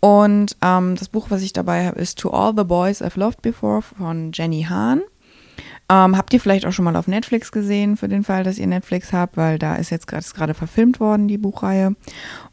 Und 0.01 0.57
ähm, 0.63 0.97
das 0.97 1.09
Buch, 1.09 1.27
was 1.31 1.43
ich 1.43 1.53
dabei 1.53 1.87
habe, 1.87 1.99
ist 1.99 2.19
To 2.19 2.31
All 2.31 2.53
the 2.57 2.65
Boys 2.65 3.03
I've 3.03 3.19
Loved 3.19 3.41
Before 3.41 3.81
von 3.81 4.33
Jenny 4.33 4.67
Hahn. 4.69 5.03
Ähm, 5.91 6.17
habt 6.17 6.33
ihr 6.33 6.41
vielleicht 6.41 6.67
auch 6.67 6.73
schon 6.73 6.85
mal 6.85 6.97
auf 6.97 7.09
Netflix 7.09 7.51
gesehen, 7.51 7.97
für 7.97 8.09
den 8.09 8.23
Fall, 8.23 8.45
dass 8.45 8.59
ihr 8.59 8.67
Netflix 8.67 9.13
habt, 9.13 9.37
weil 9.37 9.59
da 9.59 9.75
ist 9.75 9.91
jetzt 9.91 10.07
gerade 10.07 10.55
verfilmt 10.55 11.01
worden, 11.01 11.27
die 11.27 11.39
Buchreihe. 11.39 11.97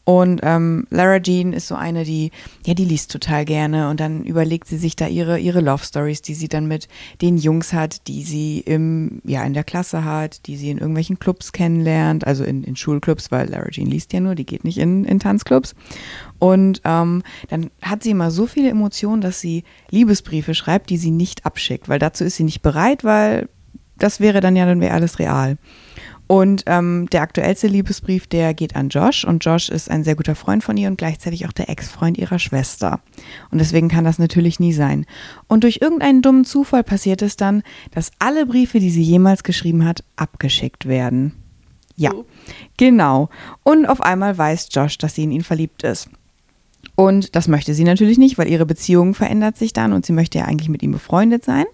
Und 0.08 0.40
ähm, 0.44 0.88
Lara 0.90 1.20
Jean 1.20 1.52
ist 1.52 1.68
so 1.68 1.76
eine, 1.76 2.06
die, 2.06 2.32
ja, 2.66 2.74
die 2.74 2.86
liest 2.86 3.12
total 3.12 3.44
gerne 3.44 3.90
und 3.90 4.00
dann 4.00 4.24
überlegt 4.24 4.70
sie 4.70 4.78
sich 4.78 4.96
da 4.96 5.06
ihre, 5.06 5.38
ihre 5.38 5.60
Love 5.60 5.84
Stories, 5.84 6.22
die 6.22 6.34
sie 6.34 6.48
dann 6.48 6.66
mit 6.66 6.88
den 7.22 7.38
Jungs 7.38 7.74
hat, 7.74 8.08
die 8.08 8.24
sie 8.24 8.62
im, 8.62 9.22
ja, 9.26 9.44
in 9.44 9.54
der 9.54 9.66
Klasse 9.66 10.06
hat, 10.06 10.48
die 10.48 10.56
sie 10.56 10.70
in 10.70 10.78
irgendwelchen 10.78 11.20
Clubs 11.20 11.52
kennenlernt, 11.52 12.26
also 12.26 12.46
in, 12.46 12.64
in 12.64 12.78
Schulclubs, 12.78 13.32
weil 13.32 13.50
Lara 13.50 13.70
Jean 13.70 13.88
liest 13.88 14.14
ja 14.14 14.22
nur, 14.22 14.36
die 14.36 14.46
geht 14.46 14.64
nicht 14.64 14.78
in, 14.78 15.04
in 15.04 15.20
Tanzclubs. 15.20 15.76
Und 16.40 16.80
ähm, 16.86 17.22
dann 17.50 17.70
hat 17.82 18.02
sie 18.02 18.12
immer 18.12 18.32
so 18.32 18.48
viele 18.48 18.70
Emotionen, 18.70 19.20
dass 19.20 19.42
sie 19.42 19.66
Liebesbriefe 19.90 20.54
schreibt, 20.54 20.90
die 20.90 20.98
sie 20.98 21.12
nicht 21.12 21.46
abschickt, 21.46 21.90
weil 21.90 22.00
dazu 22.00 22.24
ist 22.24 22.38
sie 22.38 22.46
nicht 22.46 22.62
bereit, 22.62 23.04
weil 23.04 23.50
das 23.98 24.22
wäre 24.22 24.40
dann 24.40 24.56
ja, 24.56 24.66
dann 24.66 24.80
wäre 24.80 24.94
alles 24.94 25.20
real. 25.20 25.58
Und 26.27 26.63
ähm, 26.65 27.07
der 27.12 27.22
aktuellste 27.22 27.67
Liebesbrief, 27.67 28.27
der 28.27 28.53
geht 28.53 28.75
an 28.75 28.89
Josh. 28.89 29.24
Und 29.24 29.43
Josh 29.43 29.69
ist 29.69 29.89
ein 29.89 30.03
sehr 30.03 30.15
guter 30.15 30.36
Freund 30.36 30.63
von 30.63 30.75
ihr 30.75 30.89
und 30.89 30.98
gleichzeitig 30.98 31.48
auch 31.48 31.53
der 31.53 31.69
Ex-Freund 31.69 32.17
ihrer 32.17 32.38
Schwester. 32.38 33.00
Und 33.50 33.60
deswegen 33.60 33.88
kann 33.88 34.03
das 34.03 34.19
natürlich 34.19 34.60
nie 34.60 34.74
sein. 34.74 35.05
Und 35.48 35.63
durch 35.63 35.79
irgendeinen 35.81 36.22
dummen 36.22 36.46
Zufall 36.46 36.84
passiert 36.84 37.22
es 37.22 37.38
dann, 37.38 37.63
dass 37.91 38.12
alle 38.19 38.46
Briefe, 38.46 38.79
die 38.79 38.89
sie 38.89 39.03
jemals 39.03 39.43
geschrieben 39.43 39.86
hat, 39.86 40.03
abgeschickt 40.17 40.88
werden. 40.88 41.31
Ja, 41.96 42.13
oh. 42.13 42.25
genau. 42.77 43.29
Und 43.63 43.88
auf 43.88 44.01
einmal 44.01 44.38
weiß 44.38 44.67
Josh, 44.72 44.98
dass 44.98 45.15
sie 45.15 45.24
in 45.24 45.31
ihn 45.31 45.43
verliebt 45.43 45.84
ist. 45.84 46.10
Und 46.96 47.36
das 47.36 47.48
möchte 47.48 47.74
sie 47.74 47.84
natürlich 47.84 48.17
nicht, 48.17 48.38
weil 48.38 48.48
ihre 48.48 48.65
Beziehung 48.65 49.13
verändert 49.13 49.57
sich 49.57 49.72
dann 49.72 49.93
und 49.93 50.05
sie 50.05 50.13
möchte 50.13 50.39
ja 50.39 50.46
eigentlich 50.46 50.69
mit 50.69 50.84
ihm 50.84 50.91
befreundet 50.91 51.46
sein. 51.46 51.65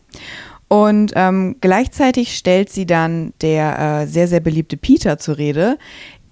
Und 0.68 1.14
ähm, 1.16 1.58
gleichzeitig 1.62 2.36
stellt 2.36 2.70
sie 2.70 2.86
dann 2.86 3.34
der 3.42 4.02
äh, 4.04 4.08
sehr, 4.08 4.28
sehr 4.28 4.40
beliebte 4.40 4.78
Peter 4.78 5.20
zur 5.20 5.38
Rede, 5.38 5.78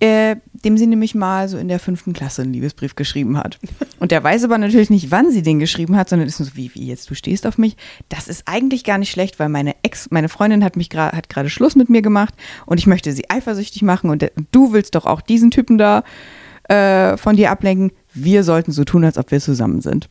äh, 0.01 0.37
dem 0.65 0.77
sie 0.77 0.87
nämlich 0.87 1.13
mal 1.13 1.47
so 1.47 1.59
in 1.59 1.67
der 1.67 1.77
fünften 1.77 2.13
Klasse 2.13 2.41
einen 2.41 2.53
Liebesbrief 2.53 2.95
geschrieben 2.95 3.37
hat. 3.37 3.59
Und 3.99 4.11
der 4.11 4.23
weiß 4.23 4.43
aber 4.43 4.57
natürlich 4.57 4.89
nicht, 4.89 5.11
wann 5.11 5.29
sie 5.29 5.43
den 5.43 5.59
geschrieben 5.59 5.95
hat, 5.95 6.09
sondern 6.09 6.27
ist 6.27 6.37
so, 6.37 6.55
wie, 6.55 6.73
wie 6.73 6.87
jetzt, 6.87 7.09
du 7.11 7.13
stehst 7.13 7.45
auf 7.45 7.59
mich. 7.59 7.77
Das 8.09 8.27
ist 8.27 8.43
eigentlich 8.47 8.83
gar 8.83 8.97
nicht 8.97 9.11
schlecht, 9.11 9.37
weil 9.37 9.49
meine 9.49 9.75
Ex, 9.83 10.09
meine 10.09 10.27
Freundin 10.27 10.63
hat 10.63 10.75
mich 10.75 10.89
gerade, 10.89 11.15
hat 11.15 11.29
gerade 11.29 11.49
Schluss 11.49 11.75
mit 11.75 11.89
mir 11.89 12.01
gemacht 12.01 12.33
und 12.65 12.79
ich 12.79 12.87
möchte 12.87 13.11
sie 13.11 13.29
eifersüchtig 13.29 13.83
machen 13.83 14.09
und 14.09 14.23
der, 14.23 14.31
du 14.51 14.73
willst 14.73 14.95
doch 14.95 15.05
auch 15.05 15.21
diesen 15.21 15.51
Typen 15.51 15.77
da 15.77 16.03
äh, 16.63 17.15
von 17.17 17.35
dir 17.35 17.51
ablenken. 17.51 17.91
Wir 18.11 18.43
sollten 18.43 18.71
so 18.71 18.83
tun, 18.83 19.05
als 19.05 19.19
ob 19.19 19.29
wir 19.29 19.39
zusammen 19.39 19.81
sind. 19.81 20.09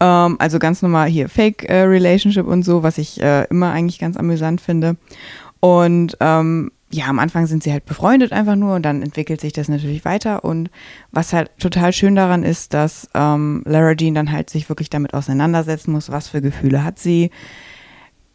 Ähm, 0.00 0.36
also 0.38 0.58
ganz 0.58 0.82
normal 0.82 1.08
hier 1.08 1.28
Fake 1.28 1.64
äh, 1.64 1.82
Relationship 1.82 2.46
und 2.46 2.62
so, 2.62 2.82
was 2.82 2.98
ich 2.98 3.20
äh, 3.20 3.44
immer 3.44 3.72
eigentlich 3.72 3.98
ganz 3.98 4.16
amüsant 4.16 4.60
finde. 4.60 4.96
Und 5.60 6.16
ähm, 6.20 6.70
ja, 6.90 7.06
am 7.06 7.18
Anfang 7.18 7.46
sind 7.46 7.62
sie 7.62 7.72
halt 7.72 7.84
befreundet 7.84 8.32
einfach 8.32 8.56
nur 8.56 8.76
und 8.76 8.82
dann 8.82 9.02
entwickelt 9.02 9.40
sich 9.40 9.52
das 9.52 9.68
natürlich 9.68 10.04
weiter. 10.04 10.44
Und 10.44 10.70
was 11.10 11.32
halt 11.32 11.50
total 11.58 11.92
schön 11.92 12.14
daran 12.14 12.42
ist, 12.42 12.74
dass 12.74 13.08
ähm, 13.14 13.62
Lara 13.64 13.94
Jean 13.94 14.14
dann 14.14 14.30
halt 14.30 14.50
sich 14.50 14.68
wirklich 14.68 14.90
damit 14.90 15.14
auseinandersetzen 15.14 15.92
muss, 15.92 16.10
was 16.10 16.28
für 16.28 16.40
Gefühle 16.40 16.84
hat 16.84 16.98
sie. 16.98 17.30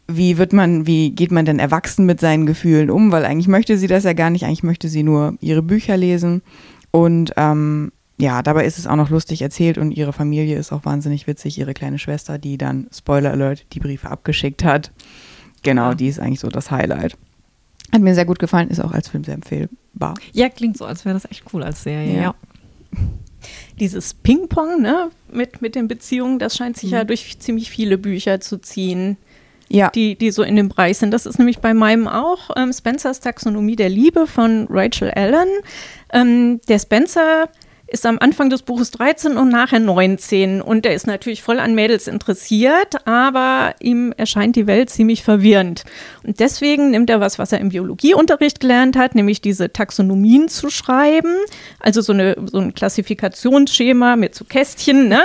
Wie 0.08 0.36
wird 0.36 0.52
man, 0.52 0.86
wie 0.86 1.10
geht 1.10 1.32
man 1.32 1.46
denn 1.46 1.58
erwachsen 1.58 2.04
mit 2.04 2.20
seinen 2.20 2.44
Gefühlen 2.44 2.90
um? 2.90 3.12
Weil 3.12 3.24
eigentlich 3.24 3.48
möchte 3.48 3.78
sie 3.78 3.86
das 3.86 4.04
ja 4.04 4.12
gar 4.12 4.30
nicht, 4.30 4.44
eigentlich 4.44 4.64
möchte 4.64 4.88
sie 4.88 5.02
nur 5.02 5.36
ihre 5.40 5.62
Bücher 5.62 5.96
lesen. 5.96 6.42
Und 6.90 7.32
ähm, 7.36 7.92
ja, 8.18 8.42
dabei 8.42 8.66
ist 8.66 8.78
es 8.78 8.86
auch 8.86 8.96
noch 8.96 9.10
lustig 9.10 9.42
erzählt 9.42 9.78
und 9.78 9.90
ihre 9.90 10.12
Familie 10.12 10.56
ist 10.56 10.72
auch 10.72 10.84
wahnsinnig 10.84 11.26
witzig. 11.26 11.58
Ihre 11.58 11.74
kleine 11.74 11.98
Schwester, 11.98 12.38
die 12.38 12.58
dann, 12.58 12.88
Spoiler 12.92 13.32
Alert, 13.32 13.64
die 13.72 13.80
Briefe 13.80 14.10
abgeschickt 14.10 14.64
hat. 14.64 14.92
Genau, 15.62 15.90
ja. 15.90 15.94
die 15.94 16.08
ist 16.08 16.20
eigentlich 16.20 16.40
so 16.40 16.48
das 16.48 16.70
Highlight. 16.70 17.16
Hat 17.92 18.00
mir 18.00 18.14
sehr 18.14 18.24
gut 18.24 18.38
gefallen, 18.38 18.70
ist 18.70 18.80
auch 18.80 18.92
als 18.92 19.08
Film 19.08 19.24
sehr 19.24 19.34
empfehlbar. 19.34 20.14
Ja, 20.32 20.48
klingt 20.48 20.78
so, 20.78 20.84
als 20.84 21.04
wäre 21.04 21.14
das 21.14 21.30
echt 21.30 21.44
cool 21.52 21.62
als 21.62 21.82
Serie. 21.82 22.14
Ja. 22.14 22.22
ja. 22.22 22.34
Dieses 23.78 24.14
Ping-Pong 24.14 24.80
ne, 24.82 25.10
mit, 25.30 25.60
mit 25.60 25.74
den 25.74 25.88
Beziehungen, 25.88 26.38
das 26.38 26.56
scheint 26.56 26.76
sich 26.76 26.90
mhm. 26.90 26.96
ja 26.96 27.04
durch 27.04 27.38
ziemlich 27.38 27.70
viele 27.70 27.98
Bücher 27.98 28.40
zu 28.40 28.58
ziehen. 28.58 29.16
Ja. 29.68 29.88
Die, 29.88 30.16
die 30.16 30.30
so 30.30 30.42
in 30.42 30.54
dem 30.56 30.68
Bereich 30.68 30.98
sind. 30.98 31.12
Das 31.12 31.24
ist 31.24 31.38
nämlich 31.38 31.60
bei 31.60 31.72
meinem 31.72 32.06
auch 32.06 32.50
ähm, 32.56 32.74
Spencers 32.74 33.20
Taxonomie 33.20 33.74
der 33.74 33.88
Liebe 33.88 34.26
von 34.26 34.66
Rachel 34.68 35.10
Allen. 35.10 35.48
Ähm, 36.12 36.60
der 36.68 36.78
Spencer 36.78 37.48
ist 37.92 38.06
am 38.06 38.18
Anfang 38.18 38.48
des 38.48 38.62
Buches 38.62 38.90
13 38.92 39.36
und 39.36 39.50
nachher 39.50 39.78
19 39.78 40.62
und 40.62 40.86
er 40.86 40.94
ist 40.94 41.06
natürlich 41.06 41.42
voll 41.42 41.60
an 41.60 41.74
Mädels 41.74 42.08
interessiert, 42.08 43.06
aber 43.06 43.74
ihm 43.80 44.12
erscheint 44.16 44.56
die 44.56 44.66
Welt 44.66 44.88
ziemlich 44.88 45.22
verwirrend. 45.22 45.84
Und 46.24 46.40
deswegen 46.40 46.90
nimmt 46.90 47.10
er 47.10 47.20
was, 47.20 47.38
was 47.38 47.52
er 47.52 47.60
im 47.60 47.68
Biologieunterricht 47.68 48.60
gelernt 48.60 48.96
hat, 48.96 49.14
nämlich 49.14 49.42
diese 49.42 49.72
Taxonomien 49.72 50.48
zu 50.48 50.70
schreiben, 50.70 51.34
also 51.80 52.00
so, 52.00 52.14
eine, 52.14 52.36
so 52.50 52.58
ein 52.58 52.74
Klassifikationsschema 52.74 54.16
mit 54.16 54.34
so 54.34 54.44
Kästchen, 54.44 55.08
ne? 55.08 55.20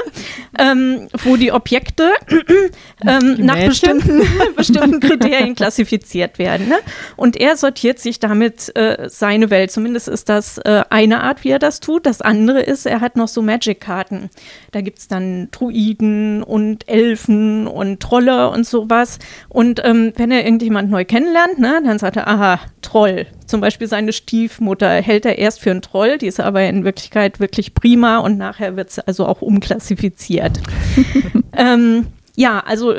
ähm, 0.60 1.08
wo 1.24 1.38
die 1.38 1.54
Objekte 1.54 2.12
ähm, 3.08 3.36
die 3.38 3.44
nach 3.44 3.66
bestimmten, 3.66 4.22
bestimmten 4.58 5.00
Kriterien 5.00 5.56
klassifiziert 5.56 6.38
werden. 6.38 6.68
Ne? 6.68 6.78
Und 7.16 7.38
er 7.38 7.56
sortiert 7.56 8.00
sich 8.00 8.20
damit 8.20 8.76
äh, 8.76 9.08
seine 9.10 9.50
Welt. 9.50 9.72
Zumindest 9.72 10.10
ist 10.10 10.28
das 10.28 10.58
äh, 10.58 10.84
eine 10.90 11.24
Art, 11.24 11.46
wie 11.46 11.50
er 11.50 11.60
das 11.60 11.80
tut. 11.80 12.06
Das 12.06 12.22
andere 12.22 12.57
andere 12.58 12.72
ist, 12.72 12.86
er 12.86 13.02
hat 13.02 13.16
noch 13.16 13.28
so 13.28 13.42
Magic-Karten. 13.42 14.30
Da 14.72 14.82
gibt 14.82 15.00
es 15.00 15.08
dann 15.08 15.50
Druiden 15.52 16.44
und 16.44 16.88
Elfen 16.90 17.68
und 17.68 18.00
Trolle 18.00 18.50
und 18.50 18.66
sowas. 18.66 19.20
Und 19.50 19.82
ähm, 19.84 20.14
wenn 20.16 20.32
er 20.32 20.44
irgendjemand 20.44 20.90
neu 20.90 21.06
kennenlernt, 21.06 21.60
ne, 21.60 21.82
dann 21.86 22.00
sagt 22.00 22.16
er, 22.16 22.28
aha, 22.28 22.60
Troll. 22.82 23.28
Zum 23.46 23.62
Beispiel 23.62 23.88
seine 23.88 24.14
Stiefmutter 24.14 24.90
hält 24.90 25.26
er 25.26 25.38
erst 25.38 25.62
für 25.62 25.72
einen 25.72 25.82
Troll, 25.82 26.18
die 26.18 26.28
ist 26.28 26.40
aber 26.40 26.64
in 26.64 26.84
Wirklichkeit 26.84 27.40
wirklich 27.40 27.74
prima 27.74 28.18
und 28.18 28.38
nachher 28.38 28.76
wird 28.76 28.92
sie 28.92 29.08
also 29.08 29.26
auch 29.26 29.42
umklassifiziert. 29.42 30.60
ähm, 31.54 32.08
ja, 32.36 32.60
also 32.66 32.94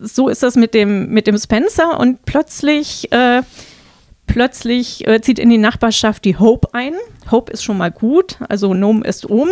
so 0.00 0.28
ist 0.28 0.42
das 0.42 0.56
mit 0.56 0.74
dem, 0.74 1.10
mit 1.10 1.26
dem 1.26 1.38
Spencer 1.38 1.98
und 1.98 2.24
plötzlich 2.24 3.10
äh, 3.12 3.42
plötzlich 4.26 5.06
äh, 5.06 5.20
zieht 5.20 5.38
in 5.38 5.50
die 5.50 5.58
Nachbarschaft 5.58 6.24
die 6.24 6.36
Hope 6.38 6.68
ein. 6.72 6.94
Hope 7.30 7.52
ist 7.52 7.62
schon 7.64 7.78
mal 7.78 7.90
gut, 7.90 8.38
also 8.48 8.74
Nom 8.74 9.02
ist 9.02 9.26
um. 9.26 9.48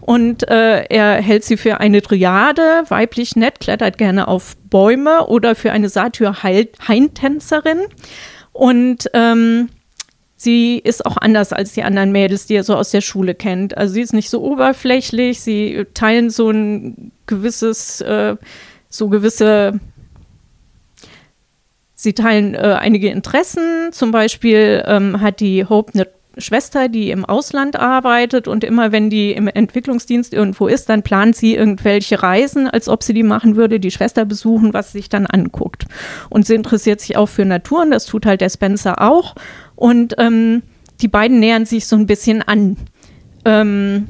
Und 0.00 0.48
äh, 0.48 0.84
er 0.84 1.20
hält 1.20 1.44
sie 1.44 1.56
für 1.56 1.80
eine 1.80 2.02
Triade, 2.02 2.84
weiblich 2.88 3.36
nett, 3.36 3.60
klettert 3.60 3.98
gerne 3.98 4.28
auf 4.28 4.56
Bäume 4.68 5.26
oder 5.26 5.54
für 5.54 5.72
eine 5.72 5.88
Satyr-Heintänzerin. 5.88 7.80
Und 8.52 9.10
ähm, 9.14 9.68
sie 10.36 10.78
ist 10.78 11.04
auch 11.06 11.16
anders 11.16 11.52
als 11.52 11.72
die 11.72 11.82
anderen 11.82 12.12
Mädels, 12.12 12.46
die 12.46 12.54
er 12.54 12.64
so 12.64 12.74
aus 12.74 12.90
der 12.90 13.00
Schule 13.00 13.34
kennt. 13.34 13.76
Also 13.76 13.94
sie 13.94 14.02
ist 14.02 14.12
nicht 14.12 14.30
so 14.30 14.42
oberflächlich, 14.42 15.40
sie 15.40 15.86
teilen 15.94 16.30
so 16.30 16.50
ein 16.50 17.12
gewisses, 17.26 18.00
äh, 18.00 18.36
so 18.88 19.08
gewisse 19.08 19.80
Sie 22.02 22.14
teilen 22.14 22.54
äh, 22.54 22.78
einige 22.80 23.10
Interessen. 23.10 23.92
Zum 23.92 24.10
Beispiel 24.10 24.82
ähm, 24.86 25.20
hat 25.20 25.40
die 25.40 25.66
Hope 25.66 25.92
eine 25.92 26.06
Schwester, 26.38 26.88
die 26.88 27.10
im 27.10 27.26
Ausland 27.26 27.76
arbeitet 27.76 28.48
und 28.48 28.64
immer 28.64 28.90
wenn 28.90 29.10
die 29.10 29.32
im 29.32 29.48
Entwicklungsdienst 29.48 30.32
irgendwo 30.32 30.66
ist, 30.66 30.88
dann 30.88 31.02
plant 31.02 31.36
sie 31.36 31.54
irgendwelche 31.54 32.22
Reisen, 32.22 32.68
als 32.68 32.88
ob 32.88 33.02
sie 33.02 33.12
die 33.12 33.22
machen 33.22 33.54
würde, 33.54 33.80
die 33.80 33.90
Schwester 33.90 34.24
besuchen, 34.24 34.72
was 34.72 34.92
sie 34.92 34.98
sich 35.00 35.10
dann 35.10 35.26
anguckt. 35.26 35.84
Und 36.30 36.46
sie 36.46 36.54
interessiert 36.54 37.02
sich 37.02 37.18
auch 37.18 37.28
für 37.28 37.44
Natur 37.44 37.82
und 37.82 37.90
das 37.90 38.06
tut 38.06 38.24
halt 38.24 38.40
der 38.40 38.48
Spencer 38.48 39.02
auch. 39.02 39.34
Und 39.76 40.14
ähm, 40.16 40.62
die 41.02 41.08
beiden 41.08 41.38
nähern 41.38 41.66
sich 41.66 41.86
so 41.86 41.96
ein 41.96 42.06
bisschen 42.06 42.40
an. 42.40 42.78
Ähm, 43.44 44.08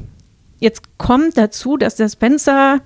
jetzt 0.61 0.97
kommt 0.97 1.37
dazu, 1.37 1.77
dass 1.77 1.97
der 1.97 2.09
Spencer 2.09 2.83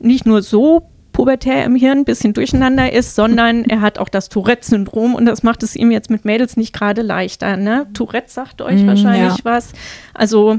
nicht 0.00 0.26
nur 0.26 0.42
so 0.42 0.88
pubertär 1.18 1.64
im 1.64 1.74
Hirn 1.74 1.98
ein 1.98 2.04
bisschen 2.04 2.32
durcheinander 2.32 2.92
ist, 2.92 3.16
sondern 3.16 3.64
er 3.68 3.80
hat 3.80 3.98
auch 3.98 4.08
das 4.08 4.28
Tourette-Syndrom 4.28 5.16
und 5.16 5.26
das 5.26 5.42
macht 5.42 5.64
es 5.64 5.74
ihm 5.74 5.90
jetzt 5.90 6.10
mit 6.10 6.24
Mädels 6.24 6.56
nicht 6.56 6.72
gerade 6.72 7.02
leichter. 7.02 7.56
Ne? 7.56 7.88
Tourette 7.92 8.30
sagt 8.30 8.62
euch 8.62 8.84
mm, 8.84 8.86
wahrscheinlich 8.86 9.38
ja. 9.38 9.44
was. 9.44 9.72
Also 10.14 10.58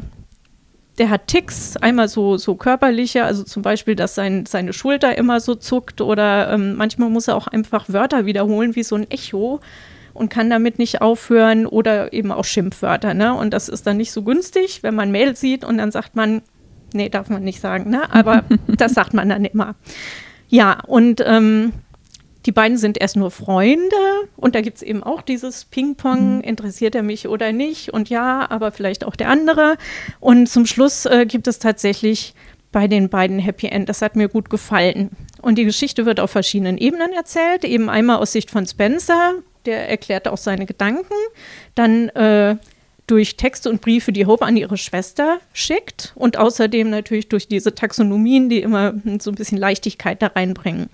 der 0.97 1.11
hat 1.11 1.27
Ticks, 1.27 1.77
einmal 1.77 2.09
so, 2.09 2.35
so 2.35 2.55
körperliche, 2.55 3.23
also 3.23 3.43
zum 3.43 3.61
Beispiel, 3.61 3.95
dass 3.95 4.15
sein, 4.15 4.45
seine 4.45 4.73
Schulter 4.73 5.17
immer 5.17 5.39
so 5.39 5.55
zuckt 5.55 6.01
oder 6.01 6.51
ähm, 6.51 6.75
manchmal 6.75 7.09
muss 7.09 7.29
er 7.29 7.37
auch 7.37 7.47
einfach 7.47 7.85
Wörter 7.87 8.25
wiederholen, 8.25 8.75
wie 8.75 8.83
so 8.83 8.95
ein 8.95 9.09
Echo 9.09 9.61
und 10.13 10.27
kann 10.27 10.49
damit 10.49 10.77
nicht 10.77 11.01
aufhören 11.01 11.67
oder 11.67 12.11
eben 12.11 12.33
auch 12.33 12.43
Schimpfwörter. 12.43 13.13
Ne? 13.13 13.33
Und 13.33 13.53
das 13.53 13.69
ist 13.69 13.87
dann 13.87 13.95
nicht 13.95 14.11
so 14.11 14.23
günstig, 14.23 14.83
wenn 14.83 14.93
man 14.93 15.09
Mail 15.09 15.37
sieht 15.37 15.63
und 15.63 15.77
dann 15.77 15.93
sagt 15.93 16.17
man, 16.17 16.41
nee, 16.93 17.07
darf 17.07 17.29
man 17.29 17.45
nicht 17.45 17.61
sagen, 17.61 17.89
ne? 17.89 18.13
aber 18.13 18.43
das 18.67 18.93
sagt 18.93 19.13
man 19.13 19.29
dann 19.29 19.45
immer. 19.45 19.75
Ja, 20.49 20.81
und 20.87 21.23
ähm, 21.25 21.73
die 22.45 22.51
beiden 22.51 22.77
sind 22.77 22.99
erst 22.99 23.15
nur 23.15 23.31
Freunde 23.31 23.95
und 24.35 24.55
da 24.55 24.61
gibt 24.61 24.77
es 24.77 24.83
eben 24.83 25.03
auch 25.03 25.21
dieses 25.21 25.65
Ping-Pong, 25.65 26.37
mhm. 26.37 26.41
interessiert 26.41 26.95
er 26.95 27.03
mich 27.03 27.27
oder 27.27 27.51
nicht 27.51 27.93
und 27.93 28.09
ja, 28.09 28.49
aber 28.49 28.71
vielleicht 28.71 29.05
auch 29.05 29.15
der 29.15 29.29
andere. 29.29 29.77
Und 30.19 30.47
zum 30.47 30.65
Schluss 30.65 31.05
äh, 31.05 31.25
gibt 31.25 31.47
es 31.47 31.59
tatsächlich 31.59 32.33
bei 32.71 32.87
den 32.87 33.09
beiden 33.09 33.39
Happy 33.39 33.67
End. 33.67 33.89
Das 33.89 34.01
hat 34.01 34.15
mir 34.15 34.29
gut 34.29 34.49
gefallen. 34.49 35.11
Und 35.41 35.57
die 35.57 35.65
Geschichte 35.65 36.05
wird 36.05 36.19
auf 36.19 36.31
verschiedenen 36.31 36.77
Ebenen 36.77 37.13
erzählt. 37.13 37.63
Eben 37.65 37.89
einmal 37.89 38.17
aus 38.17 38.31
Sicht 38.31 38.51
von 38.51 38.65
Spencer, 38.65 39.33
der 39.65 39.89
erklärt 39.89 40.27
auch 40.27 40.37
seine 40.37 40.65
Gedanken. 40.65 41.13
Dann 41.75 42.09
äh, 42.09 42.57
durch 43.09 43.37
Texte 43.37 43.69
und 43.69 43.81
Briefe, 43.81 44.11
die 44.11 44.25
Hope 44.25 44.45
an 44.45 44.55
ihre 44.55 44.77
Schwester 44.77 45.39
schickt 45.53 46.13
und 46.15 46.37
außerdem 46.37 46.89
natürlich 46.89 47.29
durch 47.29 47.47
diese 47.47 47.73
Taxonomien, 47.73 48.49
die 48.49 48.61
immer 48.61 48.93
so 49.19 49.31
ein 49.31 49.35
bisschen 49.35 49.57
Leichtigkeit 49.57 50.21
da 50.21 50.27
reinbringen. 50.27 50.89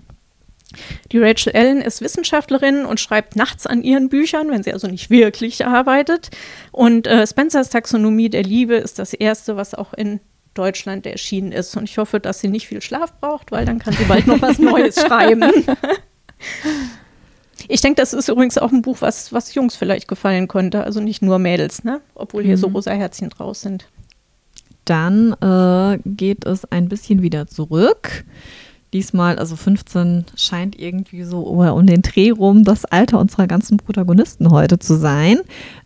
Die 1.12 1.18
Rachel 1.18 1.52
Allen 1.54 1.80
ist 1.80 2.00
Wissenschaftlerin 2.00 2.84
und 2.84 3.00
schreibt 3.00 3.36
nachts 3.36 3.66
an 3.66 3.82
ihren 3.82 4.08
Büchern, 4.08 4.50
wenn 4.50 4.62
sie 4.62 4.72
also 4.72 4.88
nicht 4.88 5.10
wirklich 5.10 5.64
arbeitet. 5.64 6.30
Und 6.72 7.06
äh, 7.06 7.26
Spencers 7.26 7.70
Taxonomie 7.70 8.28
der 8.28 8.42
Liebe 8.42 8.74
ist 8.74 8.98
das 8.98 9.12
erste, 9.12 9.56
was 9.56 9.74
auch 9.74 9.92
in 9.94 10.20
Deutschland 10.54 11.06
erschienen 11.06 11.52
ist. 11.52 11.76
Und 11.76 11.84
ich 11.84 11.98
hoffe, 11.98 12.18
dass 12.18 12.40
sie 12.40 12.48
nicht 12.48 12.66
viel 12.66 12.82
Schlaf 12.82 13.12
braucht, 13.20 13.52
weil 13.52 13.64
dann 13.64 13.78
kann 13.78 13.94
sie 13.94 14.04
bald 14.04 14.26
noch 14.26 14.42
was 14.42 14.58
Neues 14.58 15.00
schreiben. 15.06 15.44
Ich 17.68 17.80
denke, 17.80 18.00
das 18.00 18.12
ist 18.12 18.28
übrigens 18.28 18.58
auch 18.58 18.72
ein 18.72 18.82
Buch, 18.82 18.98
was, 19.00 19.32
was 19.32 19.54
Jungs 19.54 19.76
vielleicht 19.76 20.08
gefallen 20.08 20.48
könnte. 20.48 20.84
Also 20.84 21.00
nicht 21.00 21.22
nur 21.22 21.38
Mädels, 21.38 21.84
ne? 21.84 22.00
Obwohl 22.14 22.44
hier 22.44 22.56
mhm. 22.56 22.60
so 22.60 22.68
rosa 22.68 22.92
Herzchen 22.92 23.30
draus 23.30 23.60
sind. 23.60 23.86
Dann 24.84 25.32
äh, 25.40 25.98
geht 26.04 26.46
es 26.46 26.64
ein 26.70 26.88
bisschen 26.88 27.22
wieder 27.22 27.46
zurück. 27.46 28.24
Diesmal, 28.92 29.38
also 29.38 29.56
15 29.56 30.26
scheint 30.36 30.78
irgendwie 30.78 31.24
so 31.24 31.40
um 31.40 31.86
den 31.86 32.02
Dreh 32.02 32.30
rum 32.30 32.62
das 32.62 32.84
Alter 32.84 33.18
unserer 33.18 33.48
ganzen 33.48 33.78
Protagonisten 33.78 34.50
heute 34.50 34.78
zu 34.78 34.96
sein. 34.96 35.40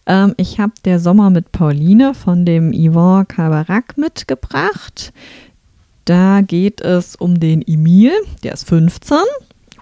Ähm, 0.07 0.35
ich 0.37 0.61
habe 0.61 0.75
der 0.85 1.01
Sommer 1.01 1.31
mit 1.31 1.51
Pauline 1.51 2.13
von 2.13 2.45
dem 2.45 2.73
Yvonne 2.73 3.25
Cabarak 3.25 3.97
mitgebracht. 3.97 5.15
Da 6.05 6.43
geht 6.43 6.83
es 6.83 7.17
um 7.17 7.41
den 7.41 7.63
Emil, 7.67 8.13
der 8.43 8.53
ist 8.53 8.69
15 8.69 9.19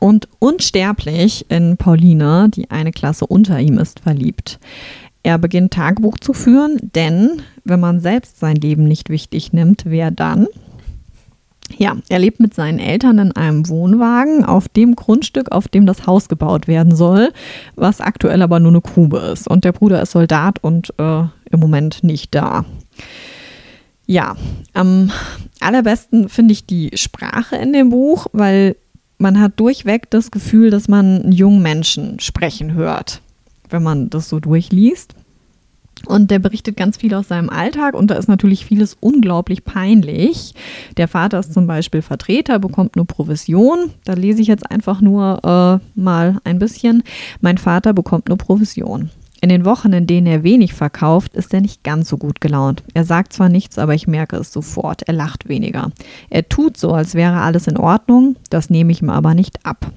und 0.00 0.28
unsterblich 0.38 1.46
in 1.48 1.76
Paulina, 1.76 2.48
die 2.48 2.70
eine 2.70 2.92
Klasse 2.92 3.26
unter 3.26 3.58
ihm 3.60 3.78
ist, 3.78 4.00
verliebt. 4.00 4.58
Er 5.22 5.38
beginnt 5.38 5.72
Tagebuch 5.72 6.18
zu 6.18 6.32
führen, 6.32 6.78
denn 6.94 7.42
wenn 7.64 7.80
man 7.80 8.00
selbst 8.00 8.38
sein 8.38 8.56
Leben 8.56 8.84
nicht 8.84 9.10
wichtig 9.10 9.52
nimmt, 9.52 9.82
wer 9.84 10.10
dann? 10.10 10.46
Ja, 11.76 11.96
er 12.08 12.18
lebt 12.18 12.40
mit 12.40 12.54
seinen 12.54 12.78
Eltern 12.78 13.18
in 13.18 13.32
einem 13.32 13.68
Wohnwagen 13.68 14.44
auf 14.44 14.68
dem 14.68 14.96
Grundstück, 14.96 15.52
auf 15.52 15.68
dem 15.68 15.84
das 15.84 16.06
Haus 16.06 16.28
gebaut 16.28 16.66
werden 16.66 16.96
soll, 16.96 17.30
was 17.76 18.00
aktuell 18.00 18.40
aber 18.40 18.58
nur 18.58 18.72
eine 18.72 18.80
Grube 18.80 19.18
ist. 19.18 19.48
Und 19.48 19.64
der 19.64 19.72
Bruder 19.72 20.00
ist 20.00 20.12
Soldat 20.12 20.62
und 20.62 20.94
äh, 20.98 21.24
im 21.50 21.60
Moment 21.60 22.02
nicht 22.02 22.34
da. 22.34 22.64
Ja, 24.06 24.36
am 24.72 25.10
allerbesten 25.60 26.30
finde 26.30 26.52
ich 26.52 26.64
die 26.64 26.92
Sprache 26.94 27.56
in 27.56 27.74
dem 27.74 27.90
Buch, 27.90 28.28
weil 28.32 28.76
man 29.18 29.40
hat 29.40 29.58
durchweg 29.60 30.10
das 30.10 30.30
Gefühl, 30.30 30.70
dass 30.70 30.88
man 30.88 31.22
einen 31.22 31.32
jungen 31.32 31.62
Menschen 31.62 32.20
sprechen 32.20 32.74
hört, 32.74 33.20
wenn 33.68 33.82
man 33.82 34.10
das 34.10 34.28
so 34.28 34.40
durchliest. 34.40 35.14
Und 36.06 36.30
der 36.30 36.38
berichtet 36.38 36.76
ganz 36.76 36.96
viel 36.96 37.12
aus 37.12 37.28
seinem 37.28 37.50
Alltag 37.50 37.94
und 37.94 38.08
da 38.08 38.14
ist 38.14 38.28
natürlich 38.28 38.64
vieles 38.64 38.96
unglaublich 39.00 39.64
peinlich. 39.64 40.54
Der 40.96 41.08
Vater 41.08 41.40
ist 41.40 41.52
zum 41.52 41.66
Beispiel 41.66 42.02
Vertreter, 42.02 42.60
bekommt 42.60 42.94
nur 42.94 43.04
Provision. 43.04 43.90
Da 44.04 44.12
lese 44.12 44.40
ich 44.40 44.46
jetzt 44.46 44.70
einfach 44.70 45.00
nur 45.00 45.40
äh, 45.42 46.00
mal 46.00 46.38
ein 46.44 46.60
bisschen. 46.60 47.02
Mein 47.40 47.58
Vater 47.58 47.92
bekommt 47.92 48.28
nur 48.28 48.38
Provision. 48.38 49.10
In 49.40 49.50
den 49.50 49.64
Wochen, 49.64 49.92
in 49.92 50.06
denen 50.06 50.26
er 50.26 50.42
wenig 50.42 50.74
verkauft, 50.74 51.34
ist 51.34 51.54
er 51.54 51.60
nicht 51.60 51.84
ganz 51.84 52.08
so 52.08 52.18
gut 52.18 52.40
gelaunt. 52.40 52.82
Er 52.94 53.04
sagt 53.04 53.32
zwar 53.32 53.48
nichts, 53.48 53.78
aber 53.78 53.94
ich 53.94 54.08
merke 54.08 54.36
es 54.36 54.52
sofort. 54.52 55.02
Er 55.02 55.14
lacht 55.14 55.48
weniger. 55.48 55.92
Er 56.28 56.48
tut 56.48 56.76
so, 56.76 56.92
als 56.92 57.14
wäre 57.14 57.40
alles 57.40 57.68
in 57.68 57.76
Ordnung, 57.76 58.36
das 58.50 58.68
nehme 58.68 58.90
ich 58.90 59.00
ihm 59.00 59.10
aber 59.10 59.34
nicht 59.34 59.64
ab. 59.64 59.92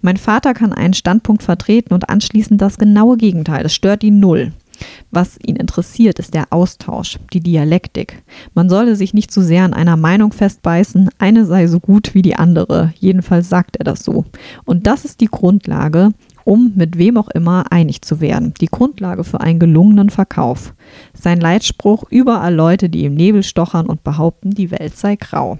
Mein 0.00 0.16
Vater 0.16 0.54
kann 0.54 0.72
einen 0.72 0.94
Standpunkt 0.94 1.42
vertreten 1.42 1.94
und 1.94 2.08
anschließend 2.08 2.60
das 2.60 2.78
genaue 2.78 3.16
Gegenteil. 3.16 3.62
Das 3.62 3.74
stört 3.74 4.02
ihn 4.02 4.20
null. 4.20 4.52
Was 5.10 5.38
ihn 5.44 5.56
interessiert, 5.56 6.18
ist 6.18 6.34
der 6.34 6.46
Austausch, 6.50 7.18
die 7.32 7.40
Dialektik. 7.40 8.22
Man 8.54 8.68
solle 8.68 8.96
sich 8.96 9.14
nicht 9.14 9.30
zu 9.30 9.40
sehr 9.40 9.64
an 9.64 9.74
einer 9.74 9.96
Meinung 9.96 10.32
festbeißen, 10.32 11.10
eine 11.18 11.46
sei 11.46 11.68
so 11.68 11.78
gut 11.80 12.14
wie 12.14 12.22
die 12.22 12.34
andere. 12.34 12.92
Jedenfalls 12.98 13.48
sagt 13.48 13.76
er 13.76 13.84
das 13.84 14.02
so. 14.04 14.24
Und 14.64 14.86
das 14.86 15.04
ist 15.04 15.20
die 15.20 15.28
Grundlage, 15.28 16.10
um 16.44 16.72
mit 16.74 16.98
wem 16.98 17.16
auch 17.16 17.28
immer 17.28 17.70
einig 17.70 18.02
zu 18.02 18.20
werden. 18.20 18.54
Die 18.60 18.66
Grundlage 18.66 19.24
für 19.24 19.40
einen 19.40 19.58
gelungenen 19.58 20.10
Verkauf. 20.10 20.74
Sein 21.12 21.40
Leitspruch, 21.40 22.04
überall 22.10 22.54
Leute, 22.54 22.88
die 22.88 23.04
im 23.04 23.14
Nebel 23.14 23.42
stochern 23.42 23.86
und 23.86 24.04
behaupten, 24.04 24.50
die 24.50 24.70
Welt 24.70 24.96
sei 24.96 25.16
grau. 25.16 25.58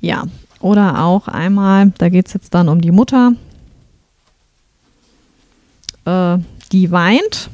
Ja, 0.00 0.24
oder 0.60 1.04
auch 1.04 1.28
einmal, 1.28 1.92
da 1.98 2.08
geht 2.08 2.26
es 2.28 2.34
jetzt 2.34 2.54
dann 2.54 2.68
um 2.68 2.80
die 2.80 2.92
Mutter, 2.92 3.32
äh, 6.04 6.38
die 6.72 6.90
weint. 6.90 7.50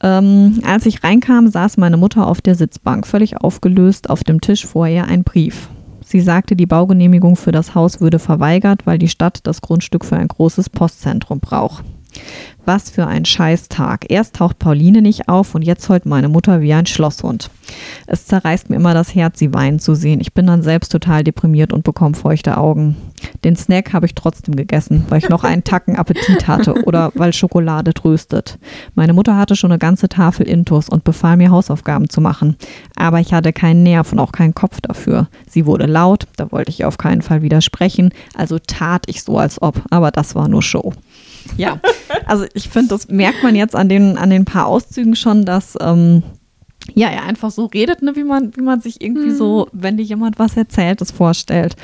Ähm, 0.00 0.60
als 0.66 0.84
ich 0.86 1.02
reinkam, 1.02 1.48
saß 1.48 1.78
meine 1.78 1.96
Mutter 1.96 2.26
auf 2.26 2.40
der 2.42 2.54
Sitzbank, 2.54 3.06
völlig 3.06 3.38
aufgelöst, 3.38 4.10
auf 4.10 4.22
dem 4.22 4.40
Tisch 4.40 4.66
vor 4.66 4.86
ihr 4.86 5.04
ein 5.06 5.24
Brief. 5.24 5.68
Sie 6.14 6.20
sagte, 6.20 6.54
die 6.54 6.66
Baugenehmigung 6.66 7.34
für 7.34 7.50
das 7.50 7.74
Haus 7.74 8.00
würde 8.00 8.20
verweigert, 8.20 8.86
weil 8.86 8.98
die 8.98 9.08
Stadt 9.08 9.40
das 9.42 9.60
Grundstück 9.60 10.04
für 10.04 10.14
ein 10.14 10.28
großes 10.28 10.70
Postzentrum 10.70 11.40
braucht. 11.40 11.84
Was 12.66 12.88
für 12.88 13.06
ein 13.06 13.26
Scheißtag. 13.26 14.06
Erst 14.10 14.36
taucht 14.36 14.58
Pauline 14.58 15.02
nicht 15.02 15.28
auf 15.28 15.54
und 15.54 15.62
jetzt 15.62 15.88
heult 15.90 16.06
meine 16.06 16.30
Mutter 16.30 16.62
wie 16.62 16.72
ein 16.72 16.86
Schlosshund. 16.86 17.50
Es 18.06 18.26
zerreißt 18.26 18.70
mir 18.70 18.76
immer 18.76 18.94
das 18.94 19.14
Herz, 19.14 19.38
sie 19.38 19.52
weinen 19.52 19.78
zu 19.78 19.94
sehen. 19.94 20.20
Ich 20.20 20.32
bin 20.32 20.46
dann 20.46 20.62
selbst 20.62 20.90
total 20.90 21.24
deprimiert 21.24 21.72
und 21.72 21.84
bekomme 21.84 22.14
feuchte 22.14 22.56
Augen. 22.56 22.96
Den 23.42 23.56
Snack 23.56 23.92
habe 23.92 24.06
ich 24.06 24.14
trotzdem 24.14 24.56
gegessen, 24.56 25.04
weil 25.08 25.18
ich 25.18 25.28
noch 25.28 25.44
einen 25.44 25.64
Tacken 25.64 25.96
Appetit 25.96 26.48
hatte 26.48 26.84
oder 26.84 27.12
weil 27.14 27.32
Schokolade 27.32 27.92
tröstet. 27.92 28.58
Meine 28.94 29.12
Mutter 29.12 29.36
hatte 29.36 29.56
schon 29.56 29.72
eine 29.72 29.78
ganze 29.78 30.08
Tafel 30.08 30.46
Intus 30.46 30.88
und 30.88 31.04
befahl 31.04 31.36
mir 31.36 31.50
Hausaufgaben 31.50 32.08
zu 32.08 32.20
machen. 32.20 32.56
Aber 32.96 33.20
ich 33.20 33.34
hatte 33.34 33.52
keinen 33.52 33.82
Nerv 33.82 34.12
und 34.12 34.18
auch 34.18 34.32
keinen 34.32 34.54
Kopf 34.54 34.80
dafür. 34.80 35.28
Sie 35.48 35.66
wurde 35.66 35.86
laut, 35.86 36.26
da 36.36 36.50
wollte 36.50 36.70
ich 36.70 36.84
auf 36.84 36.96
keinen 36.96 37.22
Fall 37.22 37.42
widersprechen, 37.42 38.10
also 38.34 38.58
tat 38.58 39.04
ich 39.06 39.22
so 39.22 39.38
als 39.38 39.60
ob, 39.60 39.82
aber 39.90 40.10
das 40.10 40.34
war 40.34 40.48
nur 40.48 40.62
Show. 40.62 40.92
Ja, 41.56 41.80
also 42.26 42.44
ich 42.54 42.68
finde, 42.68 42.88
das 42.88 43.08
merkt 43.08 43.42
man 43.42 43.54
jetzt 43.54 43.76
an 43.76 43.88
den, 43.88 44.18
an 44.18 44.30
den 44.30 44.44
paar 44.44 44.66
Auszügen 44.66 45.16
schon, 45.16 45.44
dass 45.44 45.76
ähm, 45.80 46.22
ja, 46.92 47.08
er 47.08 47.24
einfach 47.24 47.50
so 47.50 47.66
redet, 47.66 48.02
ne, 48.02 48.14
wie 48.14 48.24
man, 48.24 48.54
wie 48.56 48.60
man 48.60 48.80
sich 48.80 49.00
irgendwie 49.00 49.30
mhm. 49.30 49.36
so, 49.36 49.68
wenn 49.72 49.96
dir 49.96 50.02
jemand 50.02 50.38
was 50.38 50.56
erzählt, 50.56 51.00
das 51.00 51.10
vorstellt. 51.10 51.76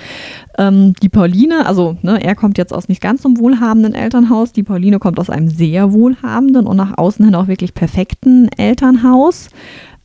Ähm, 0.58 0.94
die 1.02 1.08
Pauline, 1.08 1.66
also 1.66 1.96
ne, 2.02 2.22
er 2.22 2.34
kommt 2.34 2.58
jetzt 2.58 2.72
aus 2.72 2.88
nicht 2.88 3.00
ganz 3.00 3.22
so 3.22 3.28
einem 3.28 3.38
wohlhabenden 3.38 3.94
Elternhaus, 3.94 4.52
die 4.52 4.62
Pauline 4.62 4.98
kommt 4.98 5.18
aus 5.18 5.30
einem 5.30 5.48
sehr 5.48 5.92
wohlhabenden 5.92 6.66
und 6.66 6.76
nach 6.76 6.98
außen 6.98 7.24
hin 7.24 7.34
auch 7.34 7.48
wirklich 7.48 7.72
perfekten 7.72 8.48
Elternhaus. 8.48 9.48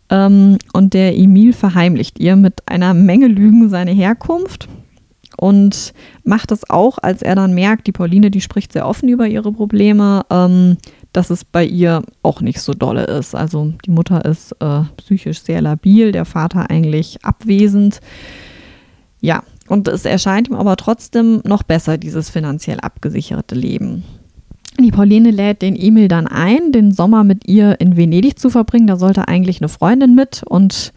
Ähm, 0.10 0.58
und 0.72 0.94
der 0.94 1.18
Emil 1.18 1.52
verheimlicht 1.52 2.20
ihr 2.20 2.36
mit 2.36 2.64
einer 2.68 2.94
Menge 2.94 3.28
Lügen 3.28 3.70
seine 3.70 3.92
Herkunft 3.92 4.70
und 5.38 5.94
macht 6.24 6.52
es 6.52 6.70
auch, 6.70 6.98
als 6.98 7.22
er 7.22 7.36
dann 7.36 7.54
merkt, 7.54 7.88
die 7.88 7.92
Pauline, 7.92 8.32
die 8.32 8.42
spricht 8.42 8.74
sehr 8.74 8.88
offen 8.88 9.10
über 9.10 9.28
ihre 9.28 9.52
Probleme, 9.52 10.26
ähm, 10.30 10.78
dass 11.14 11.30
es 11.30 11.46
bei 11.46 11.66
ihr 11.66 12.02
auch 12.24 12.42
nicht 12.42 12.60
so 12.60 12.74
dolle 12.74 13.06
ist. 13.06 13.36
Also 13.36 13.74
die 13.86 13.92
Mutter 13.92 14.26
ist 14.26 14.52
äh, 14.60 14.82
psychisch 14.98 15.42
sehr 15.42 15.62
labil, 15.62 16.12
der 16.12 16.26
Vater 16.26 16.70
eigentlich 16.70 17.24
abwesend. 17.24 18.00
Ja, 19.22 19.44
und 19.68 19.88
es 19.88 20.06
erscheint 20.06 20.50
ihm 20.50 20.56
aber 20.56 20.76
trotzdem 20.76 21.42
noch 21.46 21.64
besser, 21.64 21.98
dieses 21.98 22.30
finanziell 22.30 22.80
abgesicherte 22.80 23.56
Leben. 23.56 24.04
Die 24.78 24.92
Pauline 24.92 25.32
lädt 25.32 25.62
den 25.62 25.76
Emil 25.76 26.10
dann 26.10 26.28
ein, 26.28 26.74
den 26.74 26.92
Sommer 26.92 27.24
mit 27.24 27.48
ihr 27.48 27.80
in 27.80 27.96
Venedig 27.96 28.38
zu 28.38 28.50
verbringen. 28.50 28.88
Da 28.88 28.98
sollte 28.98 29.28
eigentlich 29.28 29.62
eine 29.62 29.70
Freundin 29.70 30.16
mit 30.16 30.44
und 30.44 30.92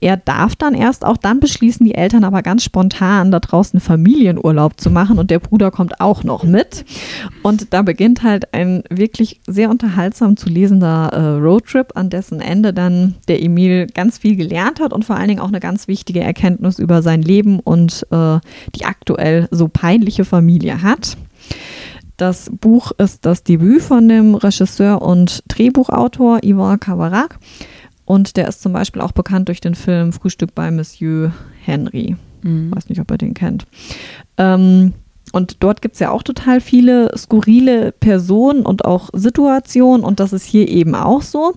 er 0.00 0.16
darf 0.16 0.56
dann 0.56 0.74
erst, 0.74 1.04
auch 1.04 1.16
dann 1.16 1.40
beschließen 1.40 1.86
die 1.86 1.94
Eltern 1.94 2.24
aber 2.24 2.42
ganz 2.42 2.64
spontan, 2.64 3.30
da 3.30 3.40
draußen 3.40 3.80
Familienurlaub 3.80 4.80
zu 4.80 4.90
machen 4.90 5.18
und 5.18 5.30
der 5.30 5.38
Bruder 5.38 5.70
kommt 5.70 6.00
auch 6.00 6.24
noch 6.24 6.42
mit. 6.42 6.84
Und 7.42 7.72
da 7.72 7.82
beginnt 7.82 8.22
halt 8.22 8.52
ein 8.52 8.82
wirklich 8.90 9.40
sehr 9.46 9.70
unterhaltsam 9.70 10.36
zu 10.36 10.48
lesender 10.48 11.10
äh, 11.12 11.40
Roadtrip, 11.40 11.96
an 11.96 12.10
dessen 12.10 12.40
Ende 12.40 12.72
dann 12.72 13.14
der 13.28 13.42
Emil 13.42 13.86
ganz 13.86 14.18
viel 14.18 14.36
gelernt 14.36 14.80
hat 14.80 14.92
und 14.92 15.04
vor 15.04 15.16
allen 15.16 15.28
Dingen 15.28 15.40
auch 15.40 15.48
eine 15.48 15.60
ganz 15.60 15.88
wichtige 15.88 16.20
Erkenntnis 16.20 16.78
über 16.78 17.02
sein 17.02 17.22
Leben 17.22 17.60
und 17.60 18.06
äh, 18.10 18.40
die 18.74 18.84
aktuell 18.84 19.48
so 19.50 19.68
peinliche 19.68 20.24
Familie 20.24 20.82
hat. 20.82 21.16
Das 22.16 22.50
Buch 22.60 22.92
ist 22.98 23.26
das 23.26 23.42
Debüt 23.42 23.82
von 23.82 24.08
dem 24.08 24.34
Regisseur 24.36 25.02
und 25.02 25.42
Drehbuchautor 25.48 26.40
Yvon 26.44 26.78
Cavarac. 26.78 27.38
Und 28.04 28.36
der 28.36 28.48
ist 28.48 28.62
zum 28.62 28.72
Beispiel 28.72 29.02
auch 29.02 29.12
bekannt 29.12 29.48
durch 29.48 29.60
den 29.60 29.74
Film 29.74 30.12
Frühstück 30.12 30.54
bei 30.54 30.70
Monsieur 30.70 31.32
Henry. 31.64 32.16
Mhm. 32.42 32.74
Weiß 32.74 32.88
nicht, 32.88 33.00
ob 33.00 33.10
ihr 33.10 33.18
den 33.18 33.34
kennt. 33.34 33.66
Ähm, 34.36 34.92
und 35.32 35.56
dort 35.64 35.82
gibt 35.82 35.94
es 35.94 36.00
ja 36.00 36.10
auch 36.12 36.22
total 36.22 36.60
viele 36.60 37.10
skurrile 37.16 37.90
Personen 37.90 38.64
und 38.64 38.84
auch 38.84 39.10
Situationen 39.14 40.04
und 40.04 40.20
das 40.20 40.32
ist 40.32 40.44
hier 40.44 40.68
eben 40.68 40.94
auch 40.94 41.22
so. 41.22 41.54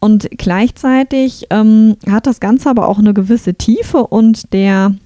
Und 0.00 0.28
gleichzeitig 0.36 1.46
ähm, 1.50 1.96
hat 2.08 2.26
das 2.26 2.40
Ganze 2.40 2.70
aber 2.70 2.88
auch 2.88 2.98
eine 2.98 3.14
gewisse 3.14 3.54
Tiefe 3.54 4.04
und 4.04 4.52
der 4.52 4.96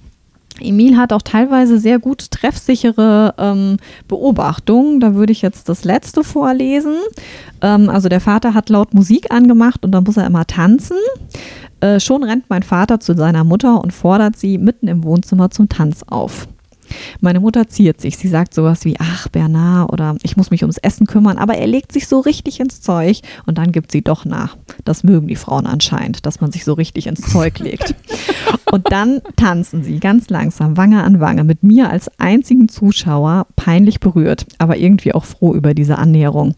Emil 0.59 0.97
hat 0.97 1.13
auch 1.13 1.21
teilweise 1.21 1.79
sehr 1.79 1.99
gut 1.99 2.31
treffsichere 2.31 3.33
ähm, 3.37 3.77
Beobachtungen. 4.07 4.99
Da 4.99 5.15
würde 5.15 5.31
ich 5.31 5.41
jetzt 5.41 5.69
das 5.69 5.83
letzte 5.83 6.23
vorlesen. 6.23 6.95
Ähm, 7.61 7.89
also 7.89 8.09
der 8.09 8.21
Vater 8.21 8.53
hat 8.53 8.69
laut 8.69 8.93
Musik 8.93 9.31
angemacht 9.31 9.83
und 9.83 9.91
dann 9.91 10.03
muss 10.03 10.17
er 10.17 10.25
immer 10.25 10.45
tanzen. 10.45 10.97
Äh, 11.81 11.99
schon 11.99 12.23
rennt 12.23 12.49
mein 12.49 12.63
Vater 12.63 12.99
zu 12.99 13.15
seiner 13.15 13.43
Mutter 13.43 13.81
und 13.81 13.91
fordert 13.91 14.37
sie 14.37 14.57
mitten 14.57 14.87
im 14.87 15.03
Wohnzimmer 15.03 15.51
zum 15.51 15.69
Tanz 15.69 16.03
auf. 16.07 16.47
Meine 17.21 17.39
Mutter 17.39 17.67
ziert 17.67 18.01
sich. 18.01 18.17
Sie 18.17 18.27
sagt 18.27 18.53
sowas 18.53 18.85
wie, 18.85 18.95
ach 18.99 19.27
Bernard 19.29 19.91
oder 19.91 20.15
ich 20.23 20.37
muss 20.37 20.51
mich 20.51 20.63
ums 20.63 20.77
Essen 20.77 21.07
kümmern, 21.07 21.37
aber 21.37 21.55
er 21.55 21.67
legt 21.67 21.91
sich 21.91 22.07
so 22.07 22.19
richtig 22.19 22.59
ins 22.59 22.81
Zeug 22.81 23.21
und 23.45 23.57
dann 23.57 23.71
gibt 23.71 23.91
sie 23.91 24.01
doch 24.01 24.25
nach. 24.25 24.57
Das 24.83 25.03
mögen 25.03 25.27
die 25.27 25.35
Frauen 25.35 25.65
anscheinend, 25.65 26.25
dass 26.25 26.41
man 26.41 26.51
sich 26.51 26.65
so 26.65 26.73
richtig 26.73 27.07
ins 27.07 27.21
Zeug 27.21 27.59
legt. 27.59 27.95
Und 28.71 28.91
dann 28.91 29.21
tanzen 29.37 29.83
sie 29.83 29.99
ganz 29.99 30.29
langsam, 30.29 30.75
Wange 30.75 31.03
an 31.03 31.21
Wange, 31.21 31.43
mit 31.45 31.63
mir 31.63 31.89
als 31.89 32.09
einzigen 32.19 32.67
Zuschauer 32.67 33.47
peinlich 33.55 33.99
berührt, 34.01 34.47
aber 34.57 34.75
irgendwie 34.75 35.13
auch 35.13 35.23
froh 35.23 35.53
über 35.53 35.73
diese 35.73 35.97
Annäherung 35.97 36.55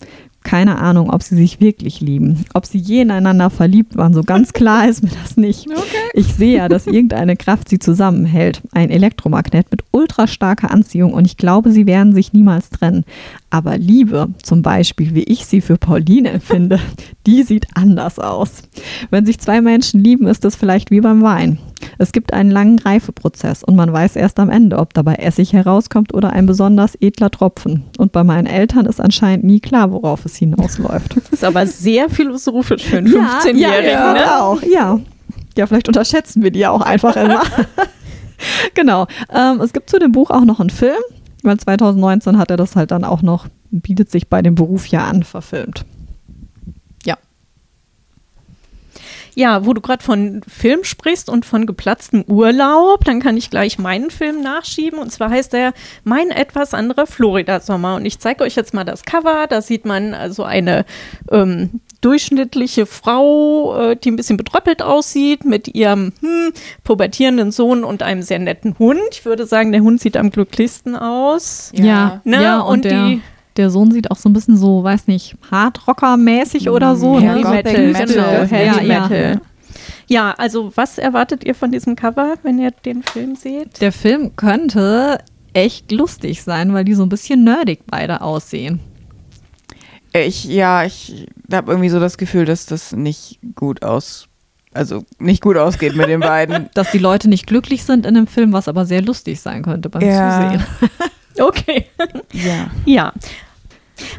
keine 0.48 0.78
Ahnung, 0.78 1.10
ob 1.10 1.24
sie 1.24 1.36
sich 1.36 1.60
wirklich 1.60 2.00
lieben. 2.00 2.46
Ob 2.54 2.66
sie 2.66 2.78
je 2.78 3.02
ineinander 3.02 3.50
verliebt 3.50 3.98
waren, 3.98 4.14
so 4.14 4.24
ganz 4.24 4.54
klar 4.54 4.88
ist 4.88 5.04
mir 5.04 5.12
das 5.22 5.36
nicht. 5.36 5.68
Okay. 5.70 5.84
Ich 6.14 6.36
sehe 6.36 6.56
ja, 6.56 6.70
dass 6.70 6.88
irgendeine 6.88 7.36
Kraft 7.36 7.68
sie 7.68 7.80
zusammenhält. 7.80 8.62
Ein 8.72 8.90
Elektromagnet 8.90 9.70
mit 9.70 9.82
ultrastarker 9.92 10.72
Anziehung 10.72 11.14
und 11.14 11.26
ich 11.26 11.36
glaube, 11.36 11.72
sie 11.72 11.86
werden 11.86 12.14
sich 12.14 12.32
niemals 12.32 12.70
trennen. 12.70 13.04
Aber 13.50 13.78
Liebe, 13.78 14.28
zum 14.44 14.62
Beispiel, 14.62 15.16
wie 15.16 15.24
ich 15.24 15.46
sie 15.46 15.62
für 15.62 15.78
Pauline 15.78 16.32
empfinde, 16.32 16.80
die 17.26 17.44
sieht 17.44 17.66
anders 17.76 18.20
aus. 18.20 18.64
Wenn 19.10 19.26
sich 19.26 19.40
zwei 19.40 19.62
Menschen 19.62 20.04
lieben, 20.04 20.28
ist 20.28 20.44
das 20.44 20.56
vielleicht 20.56 20.92
wie 20.92 21.00
beim 21.00 21.22
Wein. 21.22 21.60
Es 21.98 22.12
gibt 22.12 22.34
einen 22.34 22.52
langen 22.52 22.80
Reifeprozess 22.80 23.64
und 23.64 23.76
man 23.76 23.92
weiß 23.92 24.16
erst 24.16 24.40
am 24.40 24.50
Ende, 24.50 24.78
ob 24.78 24.94
dabei 24.94 25.16
Essig 25.16 25.54
herauskommt 25.54 26.14
oder 26.14 26.32
ein 26.34 26.46
besonders 26.46 26.96
edler 27.00 27.32
Tropfen. 27.32 27.84
Und 27.98 28.12
bei 28.12 28.24
meinen 28.24 28.48
Eltern 28.48 28.86
ist 28.86 29.00
anscheinend 29.00 29.46
nie 29.46 29.60
klar, 29.60 29.92
worauf 29.92 30.26
es 30.26 30.36
hinausläuft. 30.36 31.16
Das 31.16 31.30
ist 31.32 31.44
aber 31.44 31.66
sehr 31.68 32.10
philosophisch 32.10 32.84
für 32.84 32.98
einen 32.98 33.08
15-Jährigen. 33.08 33.62
Ja, 33.62 33.82
ja, 33.82 34.14
ne? 34.14 34.42
auch, 34.42 34.62
ja. 34.64 35.00
Ja, 35.56 35.68
vielleicht 35.68 35.88
unterschätzen 35.88 36.44
wir 36.44 36.52
die 36.52 36.60
ja 36.60 36.72
auch 36.72 36.82
einfach 36.82 37.16
immer. 37.16 37.42
genau. 38.74 39.08
Ähm, 39.34 39.62
es 39.62 39.74
gibt 39.74 39.90
zu 39.90 39.98
dem 40.00 40.12
Buch 40.12 40.30
auch 40.30 40.46
noch 40.46 40.60
einen 40.60 40.70
Film, 40.70 41.02
weil 41.44 41.58
2019 41.58 42.38
hat 42.38 42.52
er 42.52 42.58
das 42.58 42.76
halt 42.76 42.92
dann 42.92 43.04
auch 43.04 43.22
noch, 43.22 43.48
bietet 43.72 44.12
sich 44.12 44.28
bei 44.28 44.42
dem 44.42 44.56
Beruf 44.56 44.88
ja 44.88 45.06
an, 45.06 45.24
verfilmt. 45.24 45.86
Ja, 49.38 49.68
wo 49.68 49.76
du 49.76 49.82
gerade 49.82 50.04
von 50.04 50.42
Film 50.48 50.84
sprichst 50.84 51.30
und 51.30 51.46
von 51.46 51.68
geplatztem 51.68 52.24
Urlaub, 52.24 53.06
dann 53.06 53.22
kann 53.22 53.38
ich 53.38 53.52
gleich 53.52 53.78
meinen 53.78 54.10
Film 54.10 54.42
nachschieben. 54.42 54.98
Und 54.98 55.12
zwar 55.12 55.30
heißt 55.30 55.54
er 55.54 55.74
Mein 56.04 56.32
etwas 56.32 56.74
anderer 56.74 57.06
Florida-Sommer. 57.06 57.98
Und 57.98 58.06
ich 58.06 58.18
zeige 58.18 58.44
euch 58.44 58.56
jetzt 58.56 58.74
mal 58.74 58.84
das 58.84 59.04
Cover. 59.04 59.46
Da 59.48 59.62
sieht 59.62 59.86
man 59.86 60.16
also 60.16 60.44
eine 60.44 60.86
ähm, 61.32 61.82
durchschnittliche 62.02 62.86
Frau, 62.86 63.92
äh, 63.92 63.96
die 63.96 64.12
ein 64.12 64.16
bisschen 64.16 64.38
betröppelt 64.38 64.82
aussieht, 64.82 65.46
mit 65.46 65.74
ihrem 65.74 66.14
hm, 66.22 66.52
pubertierenden 66.84 67.52
Sohn 67.52 67.84
und 67.84 68.04
einem 68.04 68.22
sehr 68.22 68.40
netten 68.40 68.78
Hund. 68.80 69.00
Ich 69.12 69.26
würde 69.26 69.46
sagen, 69.46 69.72
der 69.72 69.82
Hund 69.82 70.00
sieht 70.02 70.18
am 70.18 70.30
glücklichsten 70.30 70.96
aus. 70.96 71.72
Ja, 71.74 71.86
ja, 71.86 72.22
ne? 72.24 72.44
ja 72.44 72.60
und, 72.60 72.86
und 72.86 72.92
die 72.92 73.22
der 73.58 73.72
Sohn 73.72 73.92
sieht 73.92 74.12
auch 74.12 74.18
so 74.18 74.30
ein 74.30 74.34
bisschen 74.34 74.56
so, 74.56 74.84
weiß 74.84 75.08
nicht, 75.08 75.36
Hardrocker-mäßig 75.50 76.70
oder 76.70 76.96
so. 76.96 77.20
Heavy 77.20 77.44
ne? 77.44 77.50
Metal, 77.50 77.88
Metal, 77.88 78.48
Heavy 78.48 78.88
ja, 78.88 79.00
Metal. 79.00 79.34
Ja. 79.34 79.42
Ja, 80.10 80.34
also 80.38 80.72
was 80.76 80.98
erwartet 80.98 81.44
ihr 81.44 81.54
von 81.54 81.72
diesem 81.72 81.96
Cover, 81.96 82.36
wenn 82.44 82.60
ihr 82.60 82.72
den 82.72 83.04
Film 83.04 83.36
seht? 83.36 83.82
Der 83.82 83.92
Film 83.92 84.36
könnte 84.38 85.18
echt 85.54 85.92
lustig 85.92 86.44
sein, 86.44 86.74
weil 86.74 86.86
die 86.86 86.94
so 86.94 87.04
ein 87.04 87.10
bisschen 87.10 87.44
nerdig 87.44 87.82
beide 87.88 88.22
aussehen. 88.22 88.80
Ich, 90.26 90.46
ja, 90.46 90.84
ich 90.84 91.28
habe 91.52 91.72
irgendwie 91.72 91.90
so 91.90 92.00
das 92.00 92.18
Gefühl, 92.18 92.46
dass 92.46 92.66
das 92.66 92.94
nicht 92.94 93.40
gut 93.56 93.84
aus, 93.84 94.28
also 94.74 95.04
nicht 95.20 95.42
gut 95.42 95.58
ausgeht 95.58 95.96
mit 95.96 96.10
den 96.10 96.20
beiden. 96.20 96.70
dass 96.74 96.92
die 96.92 96.98
Leute 96.98 97.30
nicht 97.30 97.48
glücklich 97.48 97.84
sind 97.84 98.06
in 98.06 98.16
dem 98.16 98.28
Film, 98.28 98.54
was 98.54 98.68
aber 98.68 98.86
sehr 98.86 99.02
lustig 99.02 99.40
sein 99.40 99.64
könnte 99.64 99.90
beim 99.90 100.02
ja. 100.02 100.50
Zusehen. 100.50 100.66
okay. 101.48 101.86
Ja. 102.34 102.72
Ja. 102.86 103.14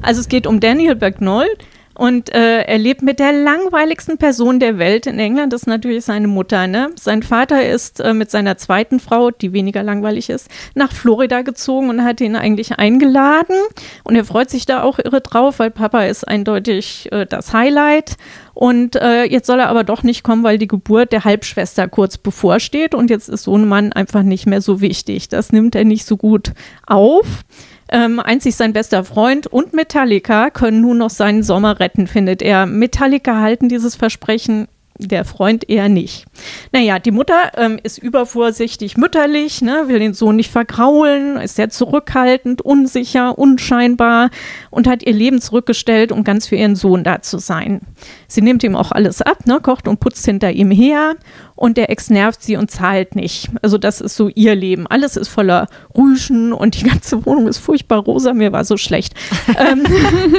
Also 0.02 0.20
es 0.20 0.28
geht 0.28 0.46
um 0.46 0.61
Daniel 0.61 0.96
Bagnold 0.96 1.64
und 1.98 2.32
äh, 2.32 2.62
er 2.62 2.78
lebt 2.78 3.02
mit 3.02 3.18
der 3.18 3.32
langweiligsten 3.32 4.18
Person 4.18 4.61
der 4.61 4.78
Welt 4.78 5.08
in 5.08 5.18
England. 5.18 5.52
Das 5.52 5.62
ist 5.62 5.66
natürlich 5.66 6.04
seine 6.04 6.28
Mutter. 6.28 6.68
Ne? 6.68 6.90
Sein 6.94 7.24
Vater 7.24 7.68
ist 7.68 7.98
äh, 7.98 8.14
mit 8.14 8.30
seiner 8.30 8.56
zweiten 8.56 9.00
Frau, 9.00 9.32
die 9.32 9.52
weniger 9.52 9.82
langweilig 9.82 10.30
ist, 10.30 10.48
nach 10.76 10.92
Florida 10.92 11.42
gezogen 11.42 11.90
und 11.90 12.04
hat 12.04 12.20
ihn 12.20 12.37
eigentlich 12.37 12.78
eingeladen. 12.78 13.56
Und 14.04 14.14
er 14.14 14.24
freut 14.24 14.48
sich 14.48 14.64
da 14.64 14.84
auch 14.84 15.00
irre 15.00 15.20
drauf, 15.20 15.58
weil 15.58 15.72
Papa 15.72 16.04
ist 16.04 16.22
eindeutig 16.22 17.08
äh, 17.11 17.26
das 17.26 17.52
Highlight. 17.52 18.16
Und 18.54 18.94
äh, 18.94 19.24
jetzt 19.24 19.48
soll 19.48 19.58
er 19.58 19.68
aber 19.68 19.82
doch 19.82 20.04
nicht 20.04 20.22
kommen, 20.22 20.44
weil 20.44 20.58
die 20.58 20.68
Geburt 20.68 21.11
der 21.11 21.24
Halbschwester 21.24 21.88
kurz 21.88 22.16
bevorsteht. 22.16 22.94
Und 22.94 23.11
jetzt 23.11 23.28
ist 23.28 23.42
so 23.42 23.58
ein 23.58 23.66
Mann 23.66 23.92
einfach 23.92 24.22
nicht 24.22 24.46
mehr 24.46 24.61
so 24.61 24.80
wichtig. 24.80 25.30
Das 25.30 25.50
nimmt 25.50 25.74
er 25.74 25.84
nicht 25.84 26.06
so 26.06 26.16
gut 26.16 26.52
auf. 26.87 27.42
Ähm, 27.90 28.20
einzig 28.20 28.55
sein 28.57 28.72
bester 28.72 29.05
Freund 29.05 29.46
und 29.46 29.72
Metallica 29.72 30.51
können 30.51 30.81
nun 30.83 30.98
noch 30.98 31.11
seinen 31.11 31.42
Sommer 31.42 31.81
retten, 31.81 32.07
findet 32.07 32.42
er. 32.42 32.66
Metallica 32.66 33.40
halten 33.40 33.68
dieses 33.68 33.96
Versprechen 33.96 34.68
der 34.98 35.24
Freund 35.24 35.68
eher 35.68 35.88
nicht. 35.88 36.26
Naja, 36.72 36.98
die 36.98 37.11
Mutter 37.11 37.52
ähm, 37.56 37.78
ist 37.82 37.98
übervorsichtig 37.98 38.96
mütterlich, 38.96 39.62
ne, 39.62 39.84
will 39.87 39.98
den 39.98 40.14
Sohn 40.14 40.37
nicht 40.37 40.50
vergraulen, 40.50 41.37
ist 41.37 41.56
sehr 41.56 41.70
zurückhaltend, 41.70 42.62
unsicher, 42.62 43.38
unscheinbar 43.38 44.30
und 44.70 44.88
hat 44.88 45.04
ihr 45.04 45.12
Leben 45.12 45.40
zurückgestellt, 45.40 46.12
um 46.12 46.24
ganz 46.24 46.48
für 46.48 46.56
ihren 46.56 46.76
Sohn 46.76 47.04
da 47.04 47.22
zu 47.22 47.38
sein. 47.38 47.80
Sie 48.26 48.42
nimmt 48.42 48.62
ihm 48.62 48.76
auch 48.76 48.92
alles 48.92 49.22
ab, 49.22 49.46
ne, 49.46 49.61
kocht 49.61 49.88
und 49.88 50.00
putzt 50.00 50.24
hinter 50.24 50.50
ihm 50.50 50.70
her 50.70 51.14
und 51.54 51.76
der 51.76 51.90
Ex 51.90 52.11
nervt 52.11 52.42
sie 52.42 52.56
und 52.56 52.70
zahlt 52.70 53.16
nicht. 53.16 53.50
Also 53.62 53.78
das 53.78 54.00
ist 54.00 54.16
so 54.16 54.28
ihr 54.28 54.54
Leben. 54.54 54.87
Alles 54.87 55.16
ist 55.16 55.28
voller 55.28 55.66
Rüschen 55.96 56.52
und 56.52 56.80
die 56.80 56.84
ganze 56.84 57.24
Wohnung 57.26 57.48
ist 57.48 57.58
furchtbar 57.58 57.98
rosa, 57.98 58.32
mir 58.32 58.52
war 58.52 58.64
so 58.64 58.76
schlecht. 58.76 59.14
ähm, 59.58 59.84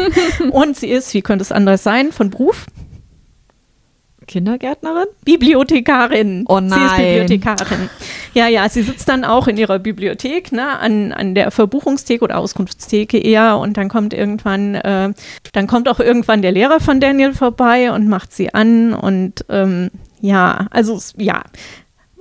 und 0.52 0.76
sie 0.76 0.90
ist, 0.90 1.14
wie 1.14 1.22
könnte 1.22 1.44
es 1.44 1.52
anders 1.52 1.84
sein, 1.84 2.12
von 2.12 2.30
Beruf 2.30 2.68
Kindergärtnerin? 4.30 5.08
Bibliothekarin. 5.26 6.46
Oh 6.48 6.60
nein. 6.60 6.80
Sie 6.80 6.86
ist 6.86 6.98
Bibliothekarin. 6.98 7.90
Ja, 8.36 8.48
ja, 8.48 8.70
sie 8.70 8.84
sitzt 8.84 9.10
dann 9.10 9.26
auch 9.26 9.48
in 9.48 9.58
ihrer 9.58 9.80
Bibliothek, 9.80 10.52
ne, 10.52 10.80
an, 10.80 11.12
an 11.12 11.34
der 11.34 11.50
Verbuchungstheke 11.50 12.24
oder 12.24 12.38
Auskunftstheke 12.38 13.18
eher 13.18 13.58
und 13.58 13.76
dann 13.76 13.90
kommt 13.90 14.14
irgendwann, 14.14 14.76
äh, 14.76 15.12
dann 15.52 15.68
kommt 15.68 15.90
auch 15.90 16.00
irgendwann 16.00 16.44
der 16.44 16.52
Lehrer 16.52 16.80
von 16.80 17.00
Daniel 17.00 17.34
vorbei 17.34 17.92
und 17.92 18.08
macht 18.08 18.32
sie 18.32 18.54
an 18.54 18.94
und 18.94 19.46
ähm, 19.50 19.90
ja, 20.22 20.68
also 20.70 21.00
ja, 21.18 21.42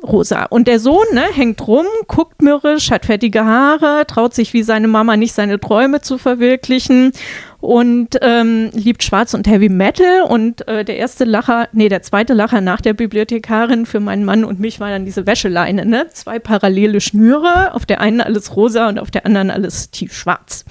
rosa. 0.02 0.44
Und 0.44 0.68
der 0.68 0.80
Sohn 0.80 1.04
ne, 1.12 1.24
hängt 1.34 1.66
rum, 1.66 1.86
guckt 2.06 2.40
mürrisch, 2.40 2.90
hat 2.90 3.06
fettige 3.06 3.44
Haare, 3.44 4.06
traut 4.06 4.34
sich 4.34 4.54
wie 4.54 4.62
seine 4.62 4.88
Mama 4.88 5.16
nicht 5.16 5.34
seine 5.34 5.60
Träume 5.60 6.00
zu 6.00 6.18
verwirklichen 6.18 7.12
und 7.60 8.16
ähm, 8.22 8.70
liebt 8.72 9.02
Schwarz 9.02 9.34
und 9.34 9.48
Heavy 9.48 9.68
Metal. 9.68 10.22
Und 10.22 10.66
äh, 10.68 10.84
der 10.84 10.96
erste 10.96 11.24
Lacher, 11.24 11.68
nee, 11.72 11.88
der 11.88 12.02
zweite 12.02 12.34
Lacher 12.34 12.60
nach 12.60 12.80
der 12.80 12.94
Bibliothekarin 12.94 13.86
für 13.86 14.00
meinen 14.00 14.24
Mann 14.24 14.44
und 14.44 14.60
mich 14.60 14.80
war 14.80 14.90
dann 14.90 15.04
diese 15.04 15.26
Wäscheleine, 15.26 15.84
ne? 15.84 16.06
Zwei 16.12 16.38
parallele 16.38 17.00
Schnüre, 17.00 17.74
auf 17.74 17.84
der 17.84 18.00
einen 18.00 18.20
alles 18.20 18.54
rosa 18.56 18.88
und 18.88 18.98
auf 18.98 19.10
der 19.10 19.26
anderen 19.26 19.50
alles 19.50 19.90
tiefschwarz. 19.90 20.64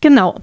Genau. 0.00 0.36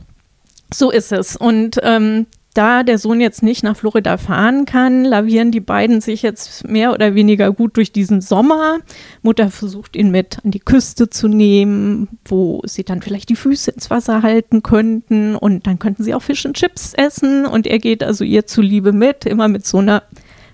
So 0.73 0.91
ist 0.91 1.13
es. 1.13 1.37
Und 1.37 1.79
ähm, 1.83 2.27
da 2.57 2.83
der 2.83 2.97
Sohn 2.97 3.21
jetzt 3.21 3.43
nicht 3.43 3.63
nach 3.63 3.77
Florida 3.77 4.17
fahren 4.17 4.65
kann, 4.65 5.05
lavieren 5.05 5.51
die 5.51 5.59
beiden 5.59 6.01
sich 6.01 6.23
jetzt 6.23 6.67
mehr 6.67 6.91
oder 6.91 7.13
weniger 7.13 7.51
gut 7.51 7.77
durch 7.77 7.91
diesen 7.91 8.21
Sommer. 8.21 8.79
Mutter 9.21 9.49
versucht 9.51 9.95
ihn 9.95 10.09
mit 10.09 10.39
an 10.43 10.51
die 10.51 10.59
Küste 10.59 11.09
zu 11.09 11.27
nehmen, 11.27 12.07
wo 12.25 12.61
sie 12.65 12.83
dann 12.83 13.01
vielleicht 13.01 13.29
die 13.29 13.35
Füße 13.35 13.71
ins 13.71 13.89
Wasser 13.89 14.23
halten 14.23 14.63
könnten 14.63 15.35
und 15.35 15.67
dann 15.67 15.77
könnten 15.77 16.03
sie 16.03 16.15
auch 16.15 16.21
Fisch 16.21 16.45
und 16.45 16.57
Chips 16.57 16.93
essen 16.95 17.45
und 17.45 17.67
er 17.67 17.79
geht 17.79 18.03
also 18.03 18.23
ihr 18.23 18.47
zuliebe 18.47 18.91
mit, 18.91 19.25
immer 19.25 19.47
mit 19.47 19.65
so 19.65 19.77
einer 19.77 20.03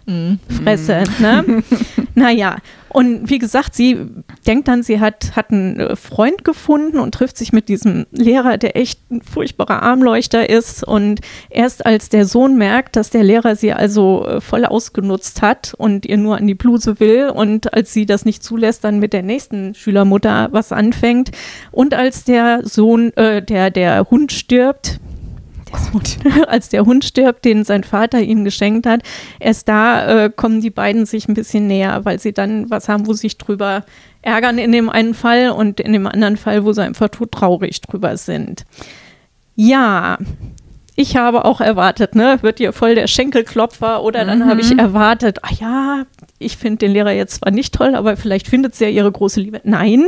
Mhm. 0.06 0.40
Fresse. 0.50 1.04
Ne? 1.20 1.64
naja, 2.16 2.58
und 2.94 3.30
wie 3.30 3.40
gesagt, 3.40 3.74
sie 3.74 3.98
denkt 4.46 4.68
dann, 4.68 4.84
sie 4.84 5.00
hat, 5.00 5.36
hat 5.36 5.52
einen 5.52 5.80
äh, 5.80 5.96
Freund 5.96 6.46
gefunden 6.46 7.00
und 7.00 7.14
trifft 7.14 7.38
sich 7.38 7.52
mit 7.52 7.68
diesem 7.68 8.06
Lehrer, 8.12 8.58
der 8.58 8.78
echt 8.78 9.00
ein 9.12 9.24
furchtbarer 9.24 9.82
Armleuchter 9.82 10.48
ist. 10.48 10.84
Und 10.84 11.22
erst 11.50 11.86
als 11.86 12.10
der 12.10 12.26
Sohn 12.26 12.56
merkt, 12.56 12.96
dass 12.96 13.10
der 13.10 13.24
Lehrer 13.24 13.56
sie 13.56 13.74
also 13.74 14.26
äh, 14.28 14.42
voll 14.42 14.66
ausgenutzt 14.66 15.42
hat 15.42 15.74
und 15.76 16.06
ihr 16.06 16.18
nur 16.18 16.38
an 16.38 16.46
die 16.46 16.54
Bluse 16.54 17.00
will 17.00 17.30
und 17.30 17.74
als 17.74 17.94
sie 17.94 18.06
das 18.06 18.26
nicht 18.26 18.44
zulässt, 18.44 18.84
dann 18.84 19.00
mit 19.00 19.12
der 19.12 19.24
nächsten 19.24 19.74
Schülermutter 19.74 20.50
was 20.52 20.72
anfängt 20.72 21.32
und 21.72 21.96
als 21.96 22.26
der 22.26 22.62
Sohn, 22.64 23.12
äh, 23.18 23.42
der, 23.42 23.72
der 23.72 24.10
Hund 24.12 24.32
stirbt, 24.32 25.00
als 26.48 26.70
der 26.70 26.86
Hund 26.86 27.04
stirbt, 27.06 27.46
den 27.46 27.64
sein 27.64 27.84
Vater 27.84 28.22
ihm 28.22 28.44
geschenkt 28.46 28.86
hat, 28.86 29.02
erst 29.40 29.68
da 29.68 30.26
äh, 30.26 30.30
kommen 30.30 30.62
die 30.62 30.70
beiden 30.70 31.06
sich 31.06 31.28
ein 31.28 31.34
bisschen 31.34 31.68
näher, 31.68 32.06
weil 32.06 32.20
sie 32.20 32.34
dann 32.34 32.70
was 32.70 32.90
haben, 32.90 33.08
wo 33.08 33.14
sie 33.14 33.22
sich 33.22 33.38
drüber 33.38 33.84
ärgern 34.22 34.58
in 34.58 34.72
dem 34.72 34.90
einen 34.90 35.14
Fall 35.14 35.50
und 35.52 35.80
in 35.80 35.94
dem 35.94 36.08
anderen 36.08 36.38
Fall, 36.38 36.66
wo 36.66 36.74
sie 36.74 36.84
einfach 36.84 37.10
tot 37.10 37.32
traurig 37.32 37.82
drüber 37.82 38.18
sind. 38.18 38.66
Ja, 39.56 40.18
ich 40.96 41.16
habe 41.18 41.46
auch 41.46 41.60
erwartet, 41.60 42.16
ne, 42.16 42.38
wird 42.42 42.60
hier 42.60 42.72
voll 42.72 42.94
der 42.96 43.08
Schenkelklopfer 43.08 44.04
oder 44.04 44.26
dann 44.26 44.40
Mhm. 44.40 44.46
habe 44.50 44.62
ich 44.62 44.78
erwartet, 44.78 45.40
ah 45.44 45.54
ja, 45.60 46.04
ich 46.38 46.58
finde 46.58 46.78
den 46.78 46.92
Lehrer 46.92 47.12
jetzt 47.12 47.36
zwar 47.36 47.52
nicht 47.52 47.74
toll, 47.74 47.96
aber 47.96 48.16
vielleicht 48.16 48.48
findet 48.48 48.76
sie 48.76 48.86
ja 48.86 48.90
ihre 48.92 49.12
große 49.12 49.40
Liebe. 49.42 49.60
Nein. 49.64 50.06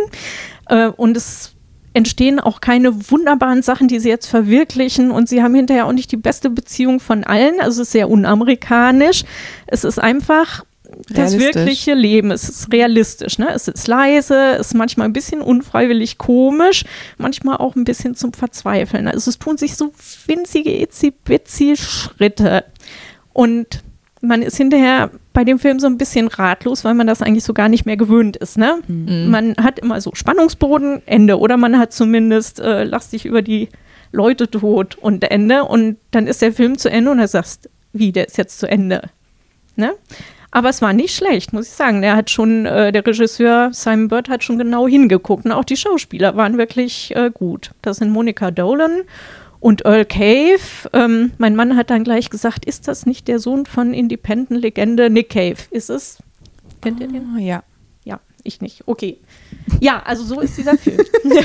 Äh, 0.70 0.88
und 0.88 1.18
es 1.18 1.55
entstehen 1.96 2.42
auch 2.42 2.60
keine 2.60 3.10
wunderbaren 3.10 3.62
Sachen, 3.62 3.88
die 3.88 4.00
sie 4.00 4.10
jetzt 4.10 4.28
verwirklichen 4.28 5.12
und 5.12 5.30
sie 5.30 5.42
haben 5.42 5.56
hinterher 5.56 5.88
auch 5.88 5.94
nicht 5.94 6.12
die 6.12 6.18
beste 6.18 6.50
Beziehung 6.50 7.00
von 7.00 7.24
allen. 7.24 7.62
Also 7.62 7.82
es 7.82 7.88
ist 7.88 7.94
sehr 7.94 8.10
unamerikanisch. 8.10 9.24
Es 9.66 9.86
ist 9.86 9.98
einfach 9.98 10.66
das 11.08 11.40
wirkliche 11.40 11.94
Leben. 11.94 12.32
Es 12.32 12.50
ist 12.50 12.72
realistisch. 12.74 13.40
Ne? 13.40 13.50
Es 13.54 13.70
ist 13.70 13.88
leise, 13.88 14.58
es 14.60 14.68
ist 14.68 14.74
manchmal 14.74 15.08
ein 15.08 15.14
bisschen 15.14 15.42
unfreiwillig 15.42 16.18
komisch, 16.18 16.84
manchmal 17.18 17.58
auch 17.58 17.76
ein 17.76 17.86
bisschen 17.86 18.14
zum 18.14 18.34
Verzweifeln. 18.34 19.08
Also 19.08 19.30
es 19.30 19.40
tun 19.40 19.58
sich 19.58 19.78
so 19.78 19.94
winzige 20.28 20.72
itzi-bitzi 20.72 21.78
Schritte. 21.78 22.66
Und 23.32 23.84
man 24.28 24.42
ist 24.42 24.58
hinterher 24.58 25.10
bei 25.34 25.44
dem 25.44 25.60
Film 25.60 25.80
so 25.80 25.88
ein 25.88 25.98
bisschen 25.98 26.28
ratlos, 26.28 26.84
weil 26.84 26.94
man 26.94 27.08
das 27.08 27.22
eigentlich 27.22 27.44
so 27.44 27.54
gar 27.54 27.70
nicht 27.70 27.86
mehr 27.86 27.98
gewöhnt 27.98 28.38
ist. 28.38 28.58
Ne? 28.58 28.80
Mhm. 28.88 29.30
Man 29.30 29.56
hat 29.58 29.80
immer 29.80 30.02
so 30.02 30.12
Spannungsboden, 30.14 31.02
Ende. 31.06 31.40
Oder 31.40 31.58
man 31.58 31.78
hat 31.78 31.94
zumindest, 31.94 32.60
äh, 32.60 32.84
lass 32.84 33.10
dich 33.10 33.26
über 33.26 33.42
die 33.42 33.70
Leute 34.12 34.50
tot 34.50 34.96
und 34.96 35.24
Ende. 35.24 35.64
Und 35.64 35.98
dann 36.12 36.28
ist 36.28 36.42
der 36.42 36.54
Film 36.54 36.78
zu 36.78 36.90
Ende 36.90 37.12
und 37.12 37.20
er 37.20 37.28
sagst, 37.28 37.70
wie, 37.94 38.12
der 38.12 38.28
ist 38.28 38.38
jetzt 38.38 38.60
zu 38.60 38.68
Ende. 38.68 39.10
Ne? 39.76 39.94
Aber 40.52 40.70
es 40.70 40.82
war 40.82 40.94
nicht 40.94 41.14
schlecht, 41.14 41.52
muss 41.52 41.68
ich 41.68 41.74
sagen. 41.74 42.02
Der 42.02 42.16
hat 42.16 42.30
schon, 42.30 42.66
äh, 42.66 42.94
der 42.94 43.06
Regisseur 43.06 43.72
Simon 43.74 44.08
Bird 44.08 44.30
hat 44.30 44.44
schon 44.44 44.58
genau 44.58 44.88
hingeguckt. 44.88 45.44
Und 45.46 45.52
auch 45.52 45.66
die 45.66 45.76
Schauspieler 45.76 46.38
waren 46.38 46.58
wirklich 46.58 47.14
äh, 47.16 47.30
gut. 47.30 47.72
Das 47.82 47.98
sind 47.98 48.10
Monica 48.10 48.52
Dolan 48.52 49.02
und 49.60 49.86
Earl 49.86 50.06
Cave. 50.06 50.90
Ähm, 50.94 51.32
mein 51.38 51.56
Mann 51.56 51.76
hat 51.76 51.90
dann 51.90 52.04
gleich 52.04 52.30
gesagt, 52.30 52.66
ist 52.66 52.88
das 52.88 53.06
nicht 53.06 53.28
der 53.28 53.40
Sohn 53.40 53.66
von 53.66 53.94
Independent-Legende 53.94 55.10
Nick 55.10 55.30
Cave? 55.30 55.58
Ist 55.72 55.90
es? 55.90 56.18
Kennt 56.82 57.00
ihr 57.00 57.08
den? 57.08 57.36
Oh, 57.36 57.40
ja. 57.40 57.64
Ja, 58.04 58.20
ich 58.44 58.62
nicht. 58.62 58.88
Okay. 58.88 59.20
Ja, 59.80 60.04
also 60.04 60.24
so 60.24 60.40
ist 60.40 60.58
dieser 60.58 60.78
Film. 60.78 61.00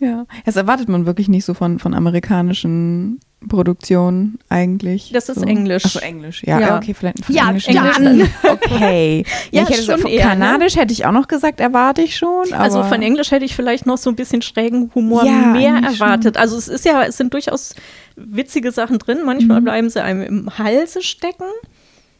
Ja. 0.00 0.26
Das 0.46 0.56
erwartet 0.56 0.88
man 0.88 1.06
wirklich 1.06 1.28
nicht 1.28 1.44
so 1.44 1.54
von, 1.54 1.78
von 1.78 1.94
amerikanischen 1.94 3.20
Produktionen 3.48 4.38
eigentlich. 4.48 5.10
Das 5.12 5.28
ist 5.28 5.40
so. 5.40 5.46
Englisch. 5.46 5.84
Achso, 5.84 5.98
Englisch. 6.00 6.42
Ja, 6.44 6.60
Ja. 6.60 6.66
ja. 6.68 6.76
okay, 6.76 6.92
vielleicht 6.94 7.24
von 7.24 7.34
Ja, 7.34 7.46
Englisch. 7.48 7.66
dann. 7.66 8.28
Okay. 8.50 9.24
Ja, 9.50 9.62
ich 9.62 9.70
hätte 9.70 9.82
schon 9.82 10.00
so, 10.02 10.08
eher, 10.08 10.24
ne? 10.26 10.30
Kanadisch 10.44 10.76
hätte 10.76 10.92
ich 10.92 11.06
auch 11.06 11.12
noch 11.12 11.26
gesagt, 11.28 11.58
erwarte 11.60 12.02
ich 12.02 12.16
schon. 12.16 12.52
Also 12.52 12.82
von 12.84 13.00
Englisch 13.02 13.30
hätte 13.30 13.44
ich 13.44 13.54
vielleicht 13.56 13.86
noch 13.86 13.98
so 13.98 14.10
ein 14.10 14.16
bisschen 14.16 14.42
schrägen 14.42 14.90
Humor 14.94 15.24
Ja, 15.24 15.52
mehr 15.52 15.74
erwartet. 15.82 16.36
Also 16.36 16.56
es 16.56 16.68
ist 16.68 16.84
ja, 16.84 17.02
es 17.04 17.16
sind 17.16 17.32
durchaus 17.34 17.74
witzige 18.16 18.72
Sachen 18.72 18.98
drin. 18.98 19.18
Manchmal 19.24 19.60
Mhm. 19.60 19.64
bleiben 19.64 19.90
sie 19.90 20.02
einem 20.02 20.22
im 20.22 20.58
Halse 20.58 21.02
stecken. 21.02 21.44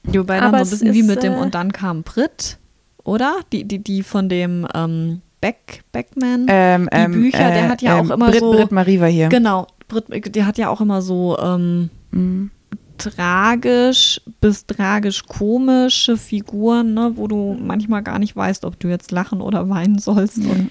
Wobei 0.04 0.40
dann 0.40 0.54
Aber 0.54 0.64
so 0.64 0.76
ein 0.76 0.78
bisschen 0.80 0.94
wie 0.94 1.02
mit 1.02 1.22
dem 1.22 1.34
äh, 1.34 1.36
Und 1.36 1.54
dann 1.54 1.72
kam 1.72 2.02
Brit, 2.02 2.56
oder? 3.04 3.34
Die, 3.52 3.64
die, 3.64 3.78
die 3.80 4.02
von 4.02 4.28
dem 4.30 4.66
ähm, 4.74 5.20
Beck, 5.42 5.82
Beckman. 5.92 6.46
ähm, 6.48 6.88
die 6.92 7.06
Bücher, 7.18 7.50
der 7.50 7.68
hat 7.68 7.82
ja 7.82 8.00
auch 8.00 8.08
immer 8.10 8.30
Brit, 8.30 8.40
so- 8.40 8.52
Brit 8.52 8.72
Marie 8.72 9.00
war 9.00 9.08
hier. 9.08 9.28
Genau, 9.28 9.66
Brit, 9.90 10.34
die 10.34 10.44
hat 10.44 10.56
ja 10.56 10.68
auch 10.70 10.80
immer 10.80 11.02
so 11.02 11.36
ähm, 11.38 11.90
Mhm. 12.12 12.50
tragisch 12.98 14.20
bis 14.40 14.66
tragisch 14.66 15.24
komische 15.26 16.16
Figuren, 16.16 16.94
ne, 16.94 17.12
wo 17.14 17.28
du 17.28 17.56
manchmal 17.60 18.02
gar 18.02 18.18
nicht 18.18 18.34
weißt, 18.34 18.64
ob 18.64 18.78
du 18.80 18.88
jetzt 18.88 19.10
lachen 19.12 19.40
oder 19.40 19.68
weinen 19.68 19.98
sollst. 19.98 20.38
Und 20.38 20.70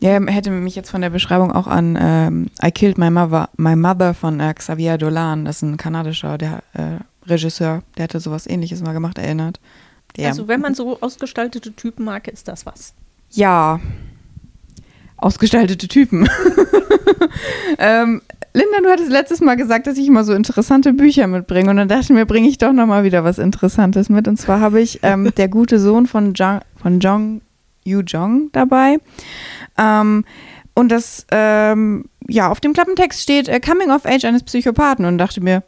Ja, 0.00 0.20
hätte 0.26 0.50
mich 0.50 0.74
jetzt 0.74 0.90
von 0.90 1.00
der 1.00 1.10
Beschreibung 1.10 1.52
auch 1.52 1.66
an 1.66 1.96
ähm, 2.00 2.46
I 2.62 2.70
Killed 2.70 2.98
My 2.98 3.10
Mother, 3.10 3.48
My 3.56 3.76
Mother 3.76 4.12
von 4.14 4.40
äh, 4.40 4.52
Xavier 4.54 4.98
Dolan, 4.98 5.44
das 5.44 5.56
ist 5.56 5.62
ein 5.62 5.76
kanadischer 5.76 6.36
der, 6.36 6.62
äh, 6.74 6.98
Regisseur, 7.26 7.82
der 7.96 8.04
hatte 8.04 8.20
sowas 8.20 8.46
ähnliches 8.46 8.82
mal 8.82 8.92
gemacht, 8.92 9.16
erinnert. 9.18 9.60
Der, 10.16 10.28
Also 10.28 10.46
wenn 10.46 10.60
man 10.60 10.74
so 10.74 11.00
ausgestaltete 11.00 11.72
Typen 11.74 12.04
mag, 12.04 12.28
ist 12.28 12.48
das 12.48 12.66
was. 12.66 12.92
ja, 13.30 13.80
ausgestaltete 15.16 15.88
Typen. 15.88 16.28
ähm, 17.78 18.22
Linda, 18.52 18.80
du 18.82 18.88
hattest 18.88 19.10
letztes 19.10 19.40
Mal 19.40 19.56
gesagt, 19.56 19.88
dass 19.88 19.98
ich 19.98 20.06
immer 20.06 20.22
so 20.22 20.32
interessante 20.32 20.92
Bücher 20.92 21.26
mitbringe 21.26 21.70
und 21.70 21.76
dann 21.76 21.88
dachte 21.88 22.04
ich 22.04 22.10
mir, 22.10 22.24
bringe 22.24 22.48
ich 22.48 22.58
doch 22.58 22.72
noch 22.72 22.86
mal 22.86 23.02
wieder 23.02 23.24
was 23.24 23.38
Interessantes 23.38 24.08
mit. 24.08 24.28
Und 24.28 24.36
zwar 24.36 24.60
habe 24.60 24.80
ich 24.80 25.00
ähm, 25.02 25.32
Der 25.36 25.48
gute 25.48 25.80
Sohn 25.80 26.06
von 26.06 26.34
Jong, 26.34 26.60
von 26.80 27.00
Jong 27.00 27.40
Yu 27.84 28.00
Jong 28.00 28.50
dabei. 28.52 28.98
Ähm, 29.76 30.24
und 30.74 30.88
das, 30.90 31.26
ähm, 31.32 32.04
ja, 32.28 32.48
auf 32.48 32.60
dem 32.60 32.72
Klappentext 32.72 33.20
steht 33.20 33.48
äh, 33.48 33.58
Coming 33.58 33.90
of 33.90 34.06
Age 34.06 34.24
eines 34.24 34.44
Psychopathen 34.44 35.04
und 35.04 35.18
dachte 35.18 35.40
mir, 35.40 35.62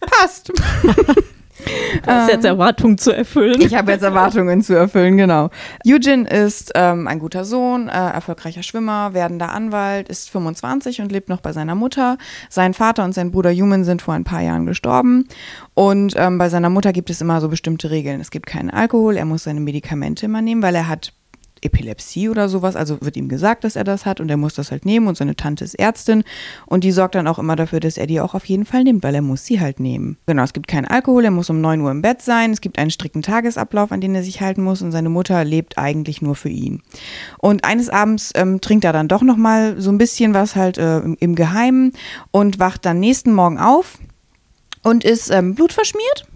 passt. 0.00 0.52
Du 2.02 2.10
hast 2.10 2.30
jetzt 2.30 2.44
Erwartungen 2.44 2.98
zu 2.98 3.12
erfüllen. 3.12 3.60
Ich 3.60 3.74
habe 3.74 3.92
jetzt 3.92 4.02
Erwartungen 4.02 4.62
zu 4.62 4.74
erfüllen, 4.74 5.16
genau. 5.16 5.50
Eugene 5.86 6.28
ist 6.28 6.72
ähm, 6.74 7.06
ein 7.06 7.18
guter 7.18 7.44
Sohn, 7.44 7.88
äh, 7.88 7.92
erfolgreicher 7.92 8.62
Schwimmer, 8.62 9.14
werdender 9.14 9.52
Anwalt, 9.52 10.08
ist 10.08 10.30
25 10.30 11.00
und 11.00 11.12
lebt 11.12 11.28
noch 11.28 11.40
bei 11.40 11.52
seiner 11.52 11.74
Mutter. 11.74 12.18
Sein 12.50 12.74
Vater 12.74 13.04
und 13.04 13.14
sein 13.14 13.30
Bruder 13.30 13.52
Human 13.52 13.84
sind 13.84 14.02
vor 14.02 14.14
ein 14.14 14.24
paar 14.24 14.42
Jahren 14.42 14.66
gestorben. 14.66 15.28
Und 15.74 16.14
ähm, 16.16 16.38
bei 16.38 16.48
seiner 16.48 16.70
Mutter 16.70 16.92
gibt 16.92 17.10
es 17.10 17.20
immer 17.20 17.40
so 17.40 17.48
bestimmte 17.48 17.90
Regeln. 17.90 18.20
Es 18.20 18.30
gibt 18.30 18.46
keinen 18.46 18.70
Alkohol, 18.70 19.16
er 19.16 19.24
muss 19.24 19.44
seine 19.44 19.60
Medikamente 19.60 20.26
immer 20.26 20.42
nehmen, 20.42 20.62
weil 20.62 20.74
er 20.74 20.88
hat 20.88 21.12
Epilepsie 21.64 22.28
oder 22.28 22.48
sowas. 22.48 22.76
Also 22.76 23.00
wird 23.00 23.16
ihm 23.16 23.28
gesagt, 23.28 23.64
dass 23.64 23.76
er 23.76 23.84
das 23.84 24.06
hat 24.06 24.20
und 24.20 24.30
er 24.30 24.36
muss 24.36 24.54
das 24.54 24.70
halt 24.70 24.84
nehmen 24.84 25.06
und 25.06 25.16
seine 25.16 25.36
Tante 25.36 25.64
ist 25.64 25.74
Ärztin 25.74 26.24
und 26.66 26.84
die 26.84 26.92
sorgt 26.92 27.14
dann 27.14 27.26
auch 27.26 27.38
immer 27.38 27.56
dafür, 27.56 27.80
dass 27.80 27.96
er 27.96 28.06
die 28.06 28.20
auch 28.20 28.34
auf 28.34 28.44
jeden 28.44 28.64
Fall 28.64 28.84
nimmt, 28.84 29.02
weil 29.02 29.14
er 29.14 29.22
muss 29.22 29.44
sie 29.44 29.60
halt 29.60 29.80
nehmen. 29.80 30.16
Genau, 30.26 30.42
es 30.42 30.52
gibt 30.52 30.68
keinen 30.68 30.86
Alkohol, 30.86 31.24
er 31.24 31.30
muss 31.30 31.50
um 31.50 31.60
9 31.60 31.80
Uhr 31.80 31.90
im 31.90 32.02
Bett 32.02 32.22
sein, 32.22 32.52
es 32.52 32.60
gibt 32.60 32.78
einen 32.78 32.90
strikten 32.90 33.22
Tagesablauf, 33.22 33.92
an 33.92 34.00
den 34.00 34.14
er 34.14 34.22
sich 34.22 34.40
halten 34.40 34.62
muss 34.62 34.82
und 34.82 34.92
seine 34.92 35.08
Mutter 35.08 35.44
lebt 35.44 35.78
eigentlich 35.78 36.22
nur 36.22 36.34
für 36.34 36.48
ihn. 36.48 36.82
Und 37.38 37.64
eines 37.64 37.88
Abends 37.88 38.32
ähm, 38.34 38.60
trinkt 38.60 38.84
er 38.84 38.92
dann 38.92 39.08
doch 39.08 39.22
nochmal 39.22 39.80
so 39.80 39.90
ein 39.90 39.98
bisschen 39.98 40.34
was 40.34 40.56
halt 40.56 40.78
äh, 40.78 40.98
im, 40.98 41.16
im 41.20 41.34
Geheimen 41.34 41.92
und 42.30 42.58
wacht 42.58 42.84
dann 42.84 43.00
nächsten 43.00 43.32
Morgen 43.32 43.58
auf 43.58 43.98
und 44.82 45.04
ist 45.04 45.30
ähm, 45.30 45.54
blutverschmiert. 45.54 46.26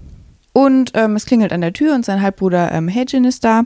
Und 0.53 0.93
ähm, 0.95 1.15
es 1.15 1.27
klingelt 1.27 1.53
an 1.53 1.61
der 1.61 1.73
Tür 1.73 1.95
und 1.95 2.05
sein 2.05 2.21
Halbbruder 2.21 2.73
ähm, 2.73 2.93
Hagin 2.93 3.25
ist 3.25 3.45
da. 3.45 3.63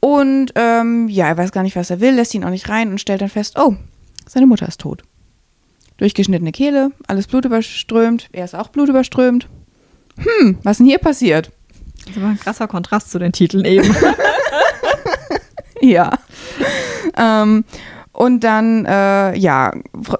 Und 0.00 0.52
ähm, 0.54 1.08
ja, 1.08 1.28
er 1.28 1.36
weiß 1.36 1.52
gar 1.52 1.62
nicht, 1.62 1.76
was 1.76 1.90
er 1.90 2.00
will, 2.00 2.14
lässt 2.14 2.34
ihn 2.34 2.44
auch 2.44 2.50
nicht 2.50 2.68
rein 2.68 2.90
und 2.90 3.00
stellt 3.00 3.22
dann 3.22 3.28
fest, 3.28 3.58
oh, 3.58 3.74
seine 4.26 4.46
Mutter 4.46 4.68
ist 4.68 4.80
tot. 4.80 5.02
Durchgeschnittene 5.96 6.52
Kehle, 6.52 6.90
alles 7.06 7.26
blutüberströmt, 7.26 8.28
er 8.32 8.44
ist 8.44 8.54
auch 8.54 8.68
blutüberströmt. 8.68 9.48
Hm, 10.18 10.58
was 10.62 10.72
ist 10.72 10.78
denn 10.78 10.86
hier 10.86 10.98
passiert? 10.98 11.50
Das 12.06 12.20
war 12.20 12.30
ein 12.30 12.38
krasser 12.38 12.68
Kontrast 12.68 13.10
zu 13.10 13.18
den 13.18 13.32
Titeln 13.32 13.64
eben. 13.64 13.94
ja. 15.80 16.12
ähm, 17.16 17.64
und 18.16 18.44
dann, 18.44 18.86
äh, 18.86 19.36
ja, 19.36 19.72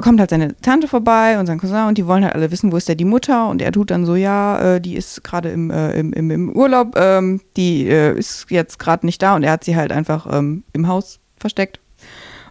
kommt 0.03 0.21
halt 0.21 0.29
seine 0.29 0.55
Tante 0.61 0.87
vorbei 0.87 1.41
und 1.41 1.47
sein 1.47 1.59
Cousin 1.59 1.87
und 1.87 1.97
die 1.97 2.07
wollen 2.07 2.25
halt 2.25 2.35
alle 2.35 2.51
wissen, 2.51 2.71
wo 2.71 2.77
ist 2.77 2.91
denn 2.91 2.99
die 2.99 3.07
Mutter? 3.07 3.49
Und 3.49 3.63
er 3.63 3.73
tut 3.73 3.91
dann 3.91 4.05
so, 4.05 4.17
ja, 4.17 4.75
äh, 4.75 4.81
die 4.83 4.97
ist 4.97 5.25
gerade 5.25 5.49
im, 5.49 5.71
äh, 5.71 5.99
im, 5.99 6.13
im, 6.13 6.31
im, 6.31 6.51
Urlaub, 6.51 6.95
ähm, 6.99 7.41
die 7.57 7.89
äh, 7.89 8.15
ist 8.15 8.51
jetzt 8.51 8.79
gerade 8.79 9.07
nicht 9.07 9.23
da 9.23 9.35
und 9.35 9.45
er 9.45 9.53
hat 9.53 9.65
sie 9.65 9.77
halt 9.77 9.93
einfach 9.93 10.27
ähm, 10.31 10.63
im 10.75 10.89
Haus 10.89 11.21
versteckt, 11.39 11.81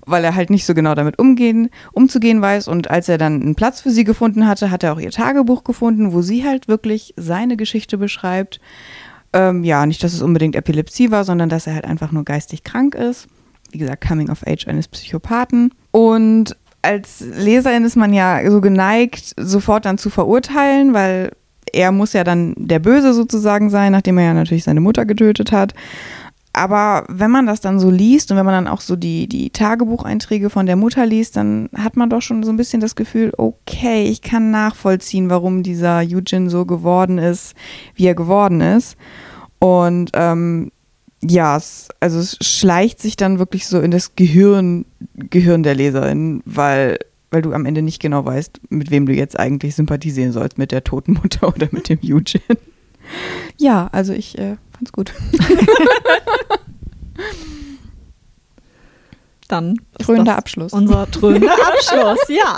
weil 0.08 0.24
er 0.24 0.34
halt 0.34 0.50
nicht 0.50 0.66
so 0.66 0.74
genau 0.74 0.96
damit 0.96 1.20
umgehen, 1.20 1.70
umzugehen 1.92 2.42
weiß. 2.42 2.68
Und 2.68 2.90
als 2.90 3.08
er 3.08 3.20
dann 3.20 3.40
einen 3.40 3.54
Platz 3.54 3.82
für 3.82 3.92
sie 3.92 4.04
gefunden 4.04 4.48
hatte, 4.48 4.72
hat 4.72 4.82
er 4.82 4.94
auch 4.94 5.00
ihr 5.00 5.12
Tagebuch 5.12 5.64
gefunden, 5.64 6.12
wo 6.12 6.24
sie 6.24 6.44
halt 6.44 6.68
wirklich 6.68 7.14
seine 7.18 7.56
Geschichte 7.56 8.00
beschreibt. 8.00 8.60
Ähm, 9.32 9.64
ja, 9.64 9.86
nicht, 9.86 10.04
dass 10.04 10.14
es 10.14 10.24
unbedingt 10.24 10.56
Epilepsie 10.56 11.12
war, 11.12 11.24
sondern 11.24 11.50
dass 11.50 11.68
er 11.68 11.76
halt 11.76 11.86
einfach 11.86 12.12
nur 12.12 12.26
geistig 12.26 12.64
krank 12.64 12.96
ist 12.96 13.28
wie 13.76 13.80
gesagt, 13.80 14.08
Coming 14.08 14.30
of 14.30 14.48
Age 14.48 14.68
eines 14.70 14.88
Psychopathen. 14.88 15.74
Und 15.92 16.56
als 16.82 17.20
Leserin 17.20 17.84
ist 17.84 17.98
man 17.98 18.14
ja 18.14 18.40
so 18.50 18.62
geneigt, 18.62 19.34
sofort 19.38 19.86
dann 19.86 19.98
zu 19.98 20.10
verurteilen, 20.10 20.94
weil 20.94 21.32
er 21.74 21.92
muss 21.92 22.14
ja 22.14 22.24
dann 22.24 22.54
der 22.58 22.80
Böse 22.80 23.14
sozusagen 23.14 23.70
sein, 23.70 23.92
nachdem 23.92 24.18
er 24.18 24.26
ja 24.26 24.34
natürlich 24.34 24.64
seine 24.64 24.80
Mutter 24.80 25.06
getötet 25.06 25.52
hat. 25.52 25.74
Aber 26.54 27.04
wenn 27.10 27.32
man 27.32 27.48
das 27.48 27.60
dann 27.60 27.82
so 27.82 27.92
liest 27.92 28.32
und 28.32 28.38
wenn 28.38 28.46
man 28.46 28.66
dann 28.66 28.74
auch 28.74 28.80
so 28.80 28.96
die, 28.96 29.28
die 29.28 29.50
Tagebucheinträge 29.50 30.50
von 30.50 30.66
der 30.66 30.78
Mutter 30.78 31.06
liest, 31.06 31.36
dann 31.36 31.68
hat 31.76 31.98
man 31.98 32.10
doch 32.10 32.22
schon 32.22 32.44
so 32.44 32.52
ein 32.52 32.56
bisschen 32.56 32.80
das 32.80 32.96
Gefühl, 32.96 33.34
okay, 33.36 34.06
ich 34.06 34.22
kann 34.22 34.52
nachvollziehen, 34.52 35.30
warum 35.30 35.64
dieser 35.64 35.98
Eugene 35.98 36.50
so 36.50 36.66
geworden 36.66 37.18
ist, 37.18 37.56
wie 37.96 38.06
er 38.06 38.16
geworden 38.16 38.62
ist. 38.62 38.96
Und 39.60 40.12
ähm, 40.14 40.72
ja, 41.30 41.58
es, 41.58 41.90
also 42.00 42.20
es 42.20 42.38
schleicht 42.42 43.02
sich 43.02 43.16
dann 43.18 43.40
wirklich 43.40 43.68
so 43.68 43.80
in 43.80 43.92
das 43.92 44.16
Gehirn, 44.16 44.86
Gehirn 45.16 45.64
der 45.64 45.76
Leserin, 45.76 46.42
weil, 46.46 47.00
weil 47.32 47.42
du 47.42 47.54
am 47.54 47.66
Ende 47.66 47.82
nicht 47.82 48.02
genau 48.02 48.26
weißt, 48.26 48.60
mit 48.70 48.92
wem 48.92 49.06
du 49.06 49.14
jetzt 49.14 49.40
eigentlich 49.40 49.76
sympathisieren 49.76 50.32
sollst, 50.32 50.58
mit 50.58 50.72
der 50.72 50.84
toten 50.84 51.14
Mutter 51.14 51.48
oder 51.56 51.68
mit 51.72 51.90
dem 51.90 52.00
Eugene. 52.04 52.58
Ja, 53.58 53.88
also 53.92 54.14
ich 54.14 54.38
äh, 54.38 54.58
fand's 54.72 54.92
gut. 54.92 55.14
Dann 59.48 59.80
trönender 60.00 60.38
Abschluss. 60.38 60.74
Unser 60.74 61.10
trönender 61.12 61.54
Abschluss, 61.68 62.28
ja. 62.30 62.58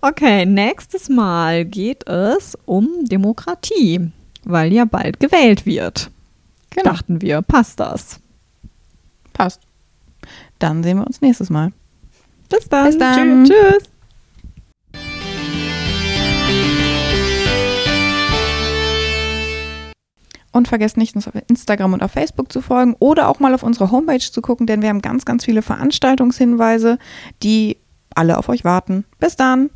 Okay, 0.00 0.46
nächstes 0.46 1.10
Mal 1.10 1.66
geht 1.66 2.08
es 2.08 2.56
um 2.64 3.04
Demokratie 3.04 4.10
weil 4.46 4.72
ja 4.72 4.84
bald 4.84 5.20
gewählt 5.20 5.66
wird. 5.66 6.10
Genau. 6.70 6.90
Dachten 6.90 7.20
wir, 7.20 7.42
passt 7.42 7.80
das? 7.80 8.20
Passt. 9.32 9.60
Dann 10.58 10.82
sehen 10.82 10.98
wir 10.98 11.06
uns 11.06 11.20
nächstes 11.20 11.50
Mal. 11.50 11.72
Bis 12.48 12.68
dann. 12.68 12.86
Bis 12.86 12.98
dann. 12.98 13.44
Tschüss. 13.44 13.90
Und 20.52 20.68
vergesst 20.68 20.96
nicht, 20.96 21.14
uns 21.14 21.28
auf 21.28 21.34
Instagram 21.48 21.92
und 21.92 22.02
auf 22.02 22.12
Facebook 22.12 22.50
zu 22.50 22.62
folgen 22.62 22.96
oder 22.98 23.28
auch 23.28 23.40
mal 23.40 23.52
auf 23.52 23.62
unsere 23.62 23.90
Homepage 23.90 24.20
zu 24.20 24.40
gucken, 24.40 24.66
denn 24.66 24.80
wir 24.80 24.88
haben 24.88 25.02
ganz, 25.02 25.26
ganz 25.26 25.44
viele 25.44 25.60
Veranstaltungshinweise, 25.60 26.98
die 27.42 27.76
alle 28.14 28.38
auf 28.38 28.48
euch 28.48 28.64
warten. 28.64 29.04
Bis 29.18 29.36
dann. 29.36 29.68